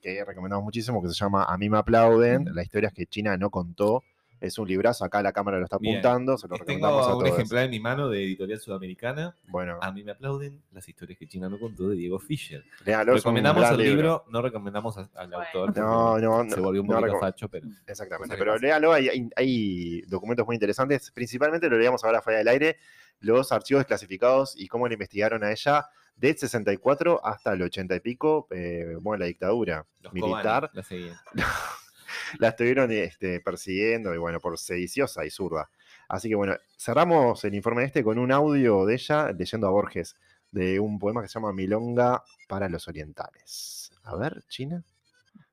[0.00, 3.50] que recomendamos muchísimo, que se llama A mí me aplauden, las historias que China no
[3.50, 4.02] contó.
[4.40, 5.98] Es un librazo, acá la cámara lo está Bien.
[5.98, 7.38] apuntando, se lo recomendamos a Tengo un todos.
[7.38, 9.36] ejemplar en mi mano de Editorial Sudamericana.
[9.48, 12.64] Bueno, A mí me aplauden las historias que China no contó de Diego Fischer.
[12.86, 13.92] léalo, un recomendamos el libro.
[13.94, 14.24] libro.
[14.30, 15.76] no recomendamos a- al autor.
[15.76, 17.66] No, no, no, Se volvió un no poquito recom- facho, pero.
[17.86, 21.10] Exactamente, pero léalo, hay, hay- documentos muy interesantes.
[21.10, 22.78] Principalmente lo leíamos ahora fuera del aire,
[23.20, 25.86] los archivos desclasificados y cómo le investigaron a ella
[26.16, 30.70] del 64 hasta el 80 y pico, eh, bueno, la dictadura Los militar.
[30.72, 31.44] Kobani la.
[32.38, 35.70] la estuvieron este, persiguiendo y bueno, por sediciosa y zurda.
[36.08, 40.16] Así que bueno, cerramos el informe este con un audio de ella leyendo a Borges
[40.50, 43.92] de un poema que se llama Milonga para los orientales.
[44.02, 44.82] A ver, China,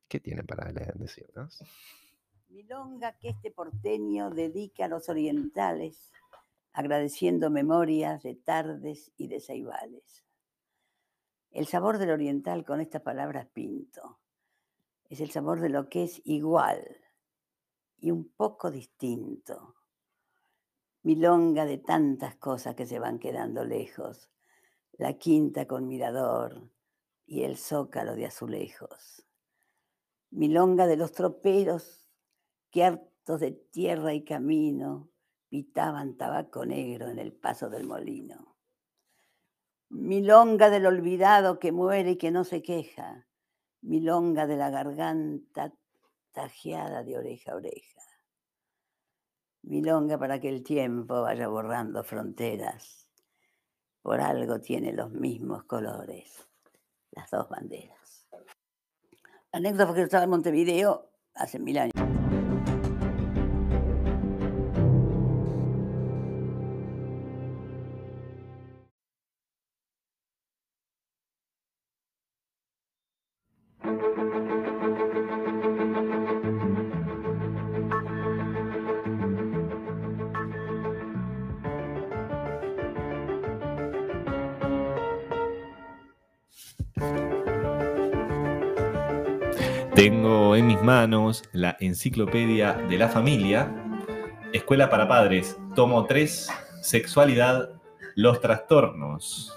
[0.07, 1.63] ¿qué tienen para decirnos?
[2.49, 6.11] Milonga que este porteño dedica a los orientales,
[6.73, 10.23] agradeciendo memorias de tardes y de ceibales.
[11.51, 14.19] El sabor del oriental con estas palabras pinto
[15.09, 16.83] es el sabor de lo que es igual
[17.97, 19.75] y un poco distinto.
[21.03, 24.29] Milonga de tantas cosas que se van quedando lejos,
[24.93, 26.69] la quinta con mirador
[27.25, 29.25] y el zócalo de azulejos.
[30.31, 32.09] Milonga de los troperos
[32.71, 35.09] que hartos de tierra y camino
[35.49, 38.57] pitaban tabaco negro en el paso del molino.
[39.89, 43.27] Milonga del olvidado que muere y que no se queja.
[43.81, 45.73] Milonga de la garganta
[46.31, 48.01] tajeada de oreja a oreja.
[49.63, 53.09] Milonga para que el tiempo vaya borrando fronteras.
[54.01, 56.47] Por algo tiene los mismos colores,
[57.11, 58.27] las dos banderas.
[59.51, 61.96] Anécdota que estaba en Montevideo hace mil años.
[90.87, 93.75] Tengo en mis manos la enciclopedia de la familia,
[94.53, 96.49] Escuela para Padres, tomo 3,
[96.81, 97.71] Sexualidad,
[98.15, 99.53] los trastornos.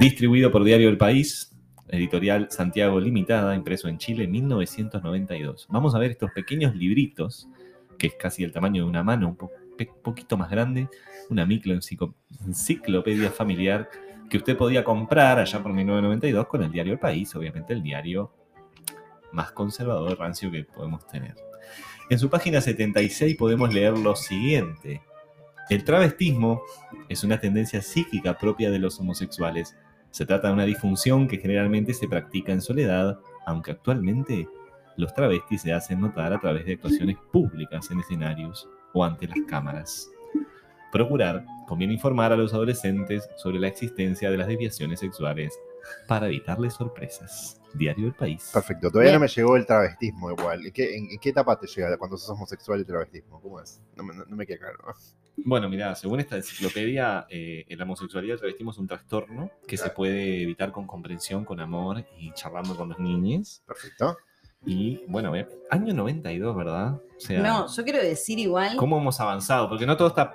[0.00, 1.54] Distribuido por Diario El País,
[1.88, 5.66] editorial Santiago Limitada, impreso en Chile 1992.
[5.68, 7.46] Vamos a ver estos pequeños libritos,
[7.98, 9.36] que es casi el tamaño de una mano, un
[10.02, 10.88] poquito más grande,
[11.28, 13.90] una micro enciclopedia familiar
[14.30, 18.45] que usted podía comprar allá por 1992 con el Diario El País, obviamente el diario
[19.36, 21.34] más conservador rancio que podemos tener.
[22.08, 25.02] En su página 76 podemos leer lo siguiente.
[25.68, 26.62] El travestismo
[27.08, 29.76] es una tendencia psíquica propia de los homosexuales.
[30.10, 34.48] Se trata de una disfunción que generalmente se practica en soledad, aunque actualmente
[34.96, 39.38] los travestis se hacen notar a través de actuaciones públicas en escenarios o ante las
[39.46, 40.10] cámaras.
[40.90, 45.52] Procurar, conviene informar a los adolescentes sobre la existencia de las desviaciones sexuales
[46.06, 47.60] para evitarles sorpresas.
[47.74, 48.50] Diario El País.
[48.54, 49.20] Perfecto, todavía Bien.
[49.20, 50.64] no me llegó el travestismo igual.
[50.64, 53.38] ¿En qué, en- en qué etapa te llega cuando sos homosexual el travestismo?
[53.40, 53.82] ¿Cómo es?
[53.94, 54.78] No, me- no- no me queda claro.
[55.44, 59.76] Bueno, mira, según esta enciclopedia, eh, la homosexualidad y el travestismo es un trastorno que
[59.76, 63.62] se puede evitar con comprensión, con amor y charlando con los niños.
[63.66, 64.16] Perfecto.
[64.64, 66.94] Y bueno, ve, año 92, ¿verdad?
[66.94, 68.76] O sea, No, yo quiero decir igual.
[68.78, 69.68] ¿cómo hemos avanzado?
[69.68, 70.34] Porque no todo está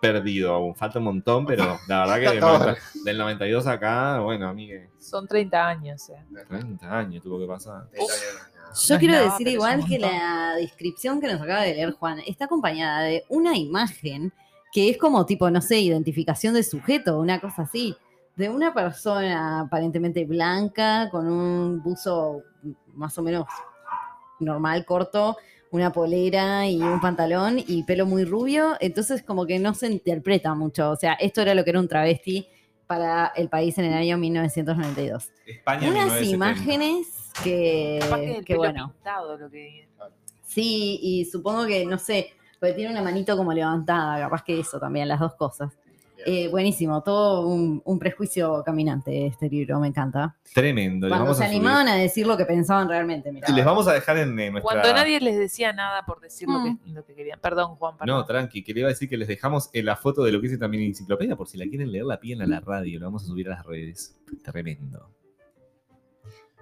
[0.00, 2.58] perdido aún, falta un montón, pero la verdad que del, Está todo.
[2.58, 6.08] 90 del 92 acá, bueno, amigue, Son 30 años.
[6.10, 6.24] eh.
[6.48, 7.88] 30 años tuvo que pasar.
[7.92, 12.20] Yo No quiero nada, decir igual que la descripción que nos acaba de leer Juan
[12.26, 14.32] está acompañada de una imagen
[14.72, 17.96] que es como tipo, no sé, identificación de sujeto, una cosa así,
[18.36, 22.42] de una persona aparentemente blanca con un buzo
[22.94, 23.46] más o menos
[24.38, 25.38] normal, corto,
[25.70, 30.54] una polera y un pantalón y pelo muy rubio, entonces como que no se interpreta
[30.54, 32.48] mucho, o sea, esto era lo que era un travesti
[32.86, 35.30] para el país en el año 1992.
[35.46, 36.34] España Unas 1970.
[36.34, 37.06] imágenes
[37.44, 38.92] que, que el que pelo bueno.
[38.92, 39.86] pintado lo que.
[40.42, 44.80] Sí, y supongo que, no sé, porque tiene una manito como levantada, capaz que eso
[44.80, 45.72] también, las dos cosas.
[46.30, 50.36] Eh, buenísimo, todo un, un prejuicio caminante este libro, me encanta.
[50.52, 51.08] Tremendo.
[51.08, 51.56] Cuando vamos se a subir.
[51.56, 54.60] animaban a decir lo que pensaban realmente, les vamos a dejar en, eh, nuestra...
[54.72, 56.78] Cuando nadie les decía nada por decir lo, Mm.
[56.84, 57.40] que, lo que querían.
[57.40, 58.16] Perdón, Juan, perdón.
[58.18, 60.40] No, tranqui, que le iba a decir que les dejamos en la foto de lo
[60.42, 63.00] que hice también en enciclopedia, por si la quieren leer, la piden a la radio,
[63.00, 64.14] lo vamos a subir a las redes.
[64.44, 65.08] Tremendo.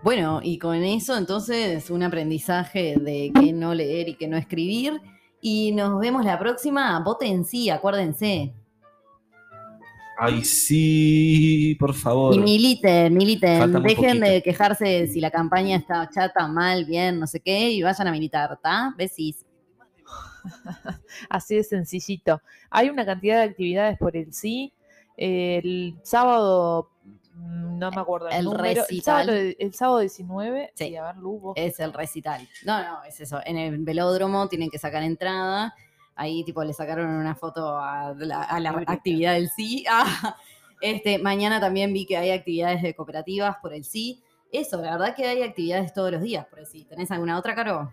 [0.02, 5.00] Bueno, y con eso entonces un aprendizaje de qué no leer y qué no escribir.
[5.40, 7.00] Y nos vemos la próxima.
[7.00, 8.54] Voten sí, acuérdense.
[10.18, 12.34] Ay, sí, por favor.
[12.34, 13.82] Y militen, militen.
[13.82, 18.08] Dejen de quejarse si la campaña está chata, mal, bien, no sé qué, y vayan
[18.08, 18.94] a militar, ¿está?
[18.96, 19.44] Besis.
[21.28, 22.40] Así de sencillito.
[22.70, 24.72] Hay una cantidad de actividades por el sí.
[25.16, 26.90] El sábado,
[27.34, 28.64] mm, no me acuerdo el, El número.
[28.64, 29.26] El recital.
[29.26, 30.72] sábado, el sábado 19.
[30.74, 30.84] Sí.
[30.88, 31.52] Y a ver, Lu.
[31.56, 32.46] Es el recital.
[32.64, 33.40] No, no, es eso.
[33.44, 35.74] En el velódromo tienen que sacar entrada.
[36.16, 38.92] Ahí, tipo, le sacaron una foto a la, a la Ahorita.
[38.92, 39.84] actividad del sí.
[39.90, 40.36] Ah,
[40.80, 44.22] este, mañana también vi que hay actividades de cooperativas por el sí.
[44.52, 46.84] Eso, la verdad que hay actividades todos los días por el sí.
[46.84, 47.90] ¿Tenés alguna otra, Caro?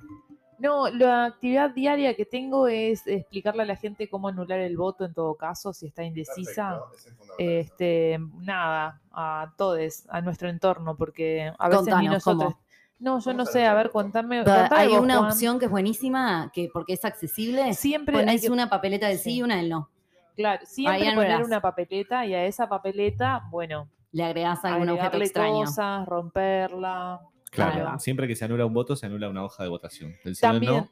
[0.59, 5.03] No, la actividad diaria que tengo es explicarle a la gente cómo anular el voto
[5.03, 6.82] en todo caso, si está indecisa.
[6.89, 7.67] Perfecto, es.
[7.67, 12.53] Este, nada, a todos, a nuestro entorno, porque a veces ni nosotros.
[12.53, 12.62] ¿cómo?
[13.04, 14.43] No, yo no sé, a ver, contame.
[14.72, 15.30] Hay vos, una Juan.
[15.32, 19.18] opción que es buenísima, que porque es accesible, Siempre hay pones que- una papeleta del
[19.18, 19.24] sí.
[19.32, 19.36] Sí.
[19.38, 19.89] y una del no.
[20.38, 25.18] Claro, siempre Ahí poner una papeleta y a esa papeleta, bueno, Le agregás algún objeto
[25.18, 25.54] extraño.
[25.66, 27.20] cosas, romperla.
[27.51, 27.99] Claro, Claro.
[27.99, 30.16] siempre que se anula un voto, se anula una hoja de votación.
[30.24, 30.89] Del sí o También- no.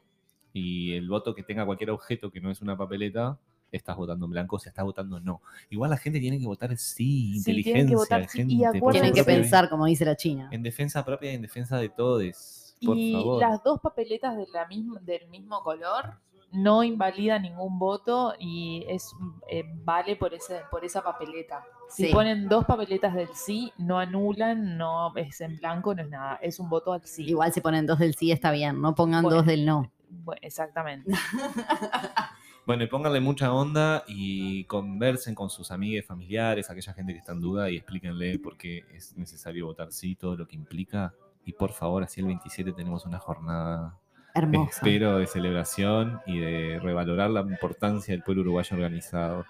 [0.52, 3.38] Y el voto que tenga cualquier objeto que no es una papeleta,
[3.76, 5.40] estás votando en blanco, se estás votando no.
[5.70, 8.66] Igual la gente tiene que votar sí, Sí, tienen inteligencia, que votar sí, y gente.
[8.78, 10.48] acuérdense- Tienen que pensar, como dice la China.
[10.52, 12.74] En defensa propia y en defensa de todos.
[12.84, 13.40] Por y favor.
[13.40, 16.14] las dos papeletas de la misma, del mismo color
[16.50, 19.10] no invalida ningún voto y es
[19.48, 21.64] eh, vale por ese, por esa papeleta.
[21.88, 22.12] Si Sí.
[22.12, 26.58] ponen dos papeletas del sí, no anulan, no es en blanco, no es nada, es
[26.60, 27.24] un voto al sí.
[27.24, 29.38] Igual si ponen dos del sí está bien, no pongan Bueno.
[29.38, 29.90] dos del no.
[30.10, 31.10] Bueno, exactamente.
[32.64, 37.32] Bueno, y pónganle mucha onda y conversen con sus amigos, familiares, aquella gente que está
[37.32, 41.12] en duda y explíquenle por qué es necesario votar sí, todo lo que implica.
[41.44, 43.98] Y por favor, así el 27 tenemos una jornada,
[44.32, 44.70] Hermoso.
[44.70, 49.44] espero, de celebración y de revalorar la importancia del pueblo uruguayo organizado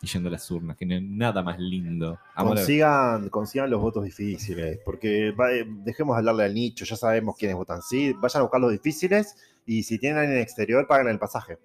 [0.00, 2.18] y yendo a las urnas, que no hay nada más lindo.
[2.34, 6.96] Amor Consigan, consigan los votos difíciles, porque va- eh, dejemos de hablarle al nicho, ya
[6.96, 9.36] sabemos quiénes votan sí, vayan a buscar los difíciles
[9.66, 11.58] y si tienen alguien en el exterior, pagan el pasaje.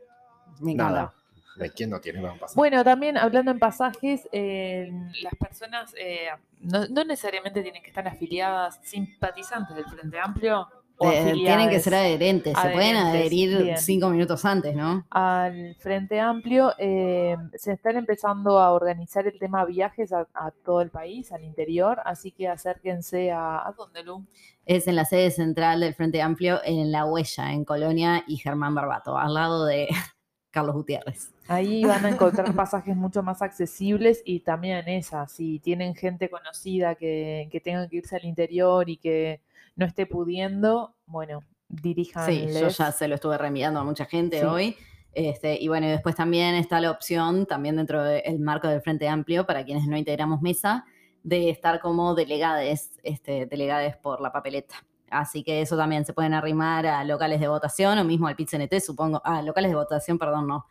[0.60, 1.14] Me encanta.
[1.58, 1.72] Nada.
[1.76, 2.56] ¿Quién no tiene un pasaje?
[2.56, 4.90] Bueno, también hablando en pasajes, eh,
[5.22, 6.28] las personas eh,
[6.62, 10.68] no, no necesariamente tienen que estar afiliadas, simpatizantes del Frente Amplio.
[11.02, 13.78] O Eh, tienen que ser adherentes, se pueden adherir bien.
[13.78, 15.06] cinco minutos antes, ¿no?
[15.10, 16.74] al Frente Amplio.
[16.78, 21.44] eh, se están empezando a organizar el tema viajes a, a todo el país, al
[21.44, 23.68] interior, así que acérquense a...
[23.68, 24.26] ¿A dónde, Lu?
[24.66, 28.76] Es en la sede central del Frente Amplio, en La Huella, en Colonia y Germán
[28.76, 29.88] Barbato, al lado de
[30.52, 31.32] Carlos Gutiérrez.
[31.48, 36.96] Ahí van a encontrar pasajes mucho más accesibles y también esa, si tienen gente conocida
[36.96, 39.42] que, que tengan que irse al interior y que
[39.76, 42.54] no esté pudiendo, bueno, diríjanles.
[42.54, 44.46] Sí, yo ya se lo estuve reenviando a mucha gente Sí.
[44.46, 44.78] hoy.
[45.14, 49.08] Este, y bueno, y después también está la opción, también dentro del marco del Frente
[49.08, 50.86] Amplio, para quienes no integramos mesa,
[51.24, 54.76] de estar como delegades, este, delegades por la papeleta.
[55.12, 58.80] Así que eso también se pueden arrimar a locales de votación o mismo al PITCNT,
[58.80, 59.22] supongo.
[59.24, 60.66] A locales de votación, perdón, no.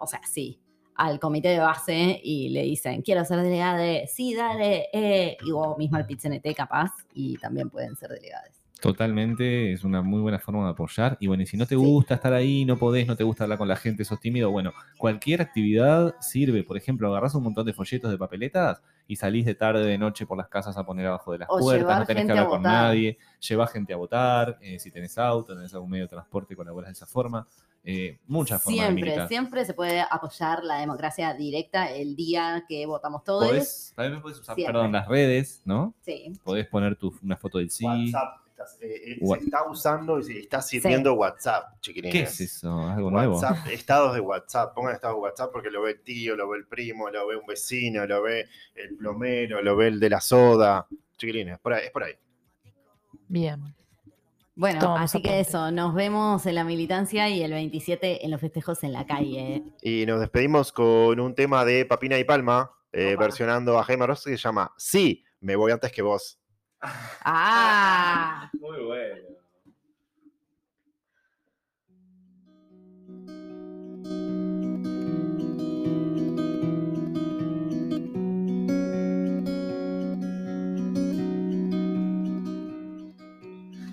[0.00, 0.60] O sea, sí,
[0.96, 5.76] al comité de base y le dicen, quiero ser delegade, sí, dale, eh, y o
[5.76, 8.50] mismo al PITCNT capaz, y también pueden ser delegados.
[8.80, 11.16] Totalmente, es una muy buena forma de apoyar.
[11.18, 13.58] Y bueno, y si no te gusta estar ahí, no podés, no te gusta hablar
[13.58, 16.64] con la gente, sos tímido, bueno, cualquier actividad sirve.
[16.64, 20.26] Por ejemplo, agarrás un montón de folletos de papeletas y salís de tarde, de noche
[20.26, 22.62] por las casas a poner abajo de las O puertas, no tenés que hablar con
[22.62, 26.88] nadie, llevás gente a votar, eh, si tenés auto, tenés algún medio de transporte, colaborás
[26.88, 27.46] de esa forma.
[27.86, 29.28] Eh, muchas formas de Siempre, militar.
[29.28, 33.46] siempre se puede apoyar la democracia directa el día que votamos todos.
[33.50, 34.72] Podés- también podés usar, Siempre.
[34.72, 35.92] perdón, las redes, ¿no?
[36.00, 36.32] Sí.
[36.42, 37.84] Podés poner tu, una foto del sí.
[37.84, 38.38] WhatsApp.
[38.56, 42.12] Estás- eh, eh, se está usando y se está sirviendo WhatsApp, chiquilines.
[42.12, 42.72] ¿Qué es eso?
[42.88, 43.34] ¿Algo nuevo?
[43.34, 46.58] WhatsApp, estados de WhatsApp, pongan estados de WhatsApp porque lo ve el tío, lo ve
[46.58, 50.20] el primo, lo ve un vecino, lo ve el plomero, lo ve el de la
[50.20, 50.86] soda.
[51.16, 52.14] Chiquilines, por ahí, es por ahí.
[53.28, 53.74] Bien.
[54.56, 58.40] Bueno, Tomamos así que eso, nos vemos en la militancia y el 27 en los
[58.40, 59.64] festejos en la calle.
[59.82, 64.22] Y nos despedimos con un tema de Papina y Palma, eh, versionando a Jaime Ross
[64.24, 66.38] que se llama Sí, me voy antes que vos.
[67.24, 68.50] Ah.
[68.60, 69.34] Muy bueno.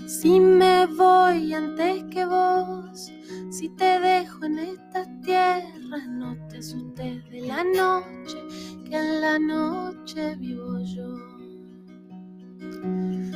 [0.08, 3.12] Si me voy antes que vos,
[3.50, 8.38] si te dejo en estas tierras, no te asustes de la noche,
[8.88, 11.31] que en la noche vivo yo.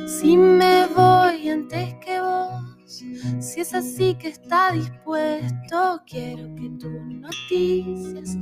[0.06, 7.02] Si me voy antes que vos, si es así que está dispuesto, quiero que tus
[7.06, 8.36] noticias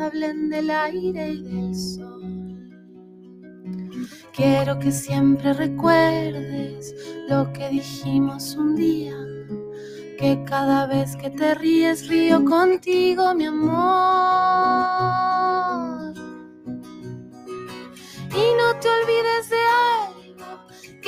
[0.00, 2.18] hablen del aire y del sol.
[4.32, 6.94] Quiero que siempre recuerdes
[7.28, 9.16] lo que dijimos un día,
[10.16, 13.74] que cada vez que te ríes río contigo, mi amor.
[18.30, 20.17] Y no te olvides de algo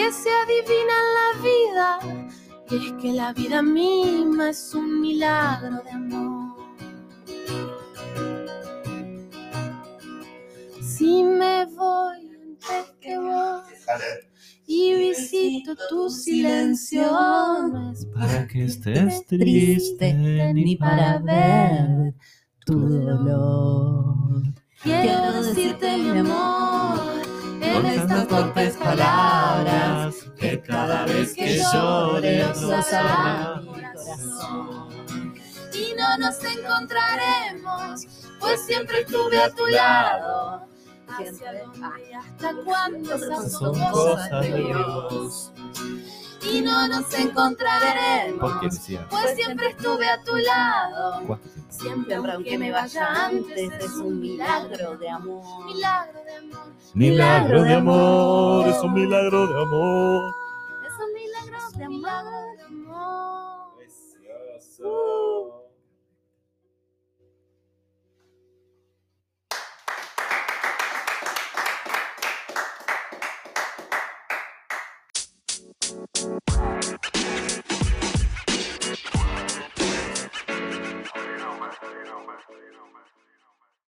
[0.01, 1.89] que se adivina en la vida,
[2.71, 6.57] y es que la vida misma es un milagro de amor.
[10.81, 13.63] Si me voy antes que vos
[14.67, 20.15] y visito tu silencio, no es Para que estés triste
[20.55, 22.15] ni para ver
[22.65, 24.45] tu dolor.
[24.83, 33.61] Quiero decirte mi amor en estas torpes palabras que cada vez que llores los hará
[33.61, 34.91] mi corazón.
[35.73, 38.07] Y no nos encontraremos,
[38.39, 40.67] pues siempre estuve a tu lado.
[41.09, 45.53] Hacia dónde y hasta cuándo esas son cosas de Dios.
[46.43, 49.07] Y no nos encontraremos, ¿Por qué decía?
[49.11, 51.23] pues siempre estuve a tu lado.
[51.27, 51.71] ¿Cuánto tiempo?
[51.73, 55.65] Siempre aunque me vaya antes es un milagro de amor.
[55.67, 56.73] Milagro de amor.
[56.95, 60.35] Milagro de amor, es un milagro de amor.
[60.87, 63.75] Es un milagro de amor.
[63.77, 65.10] Precioso.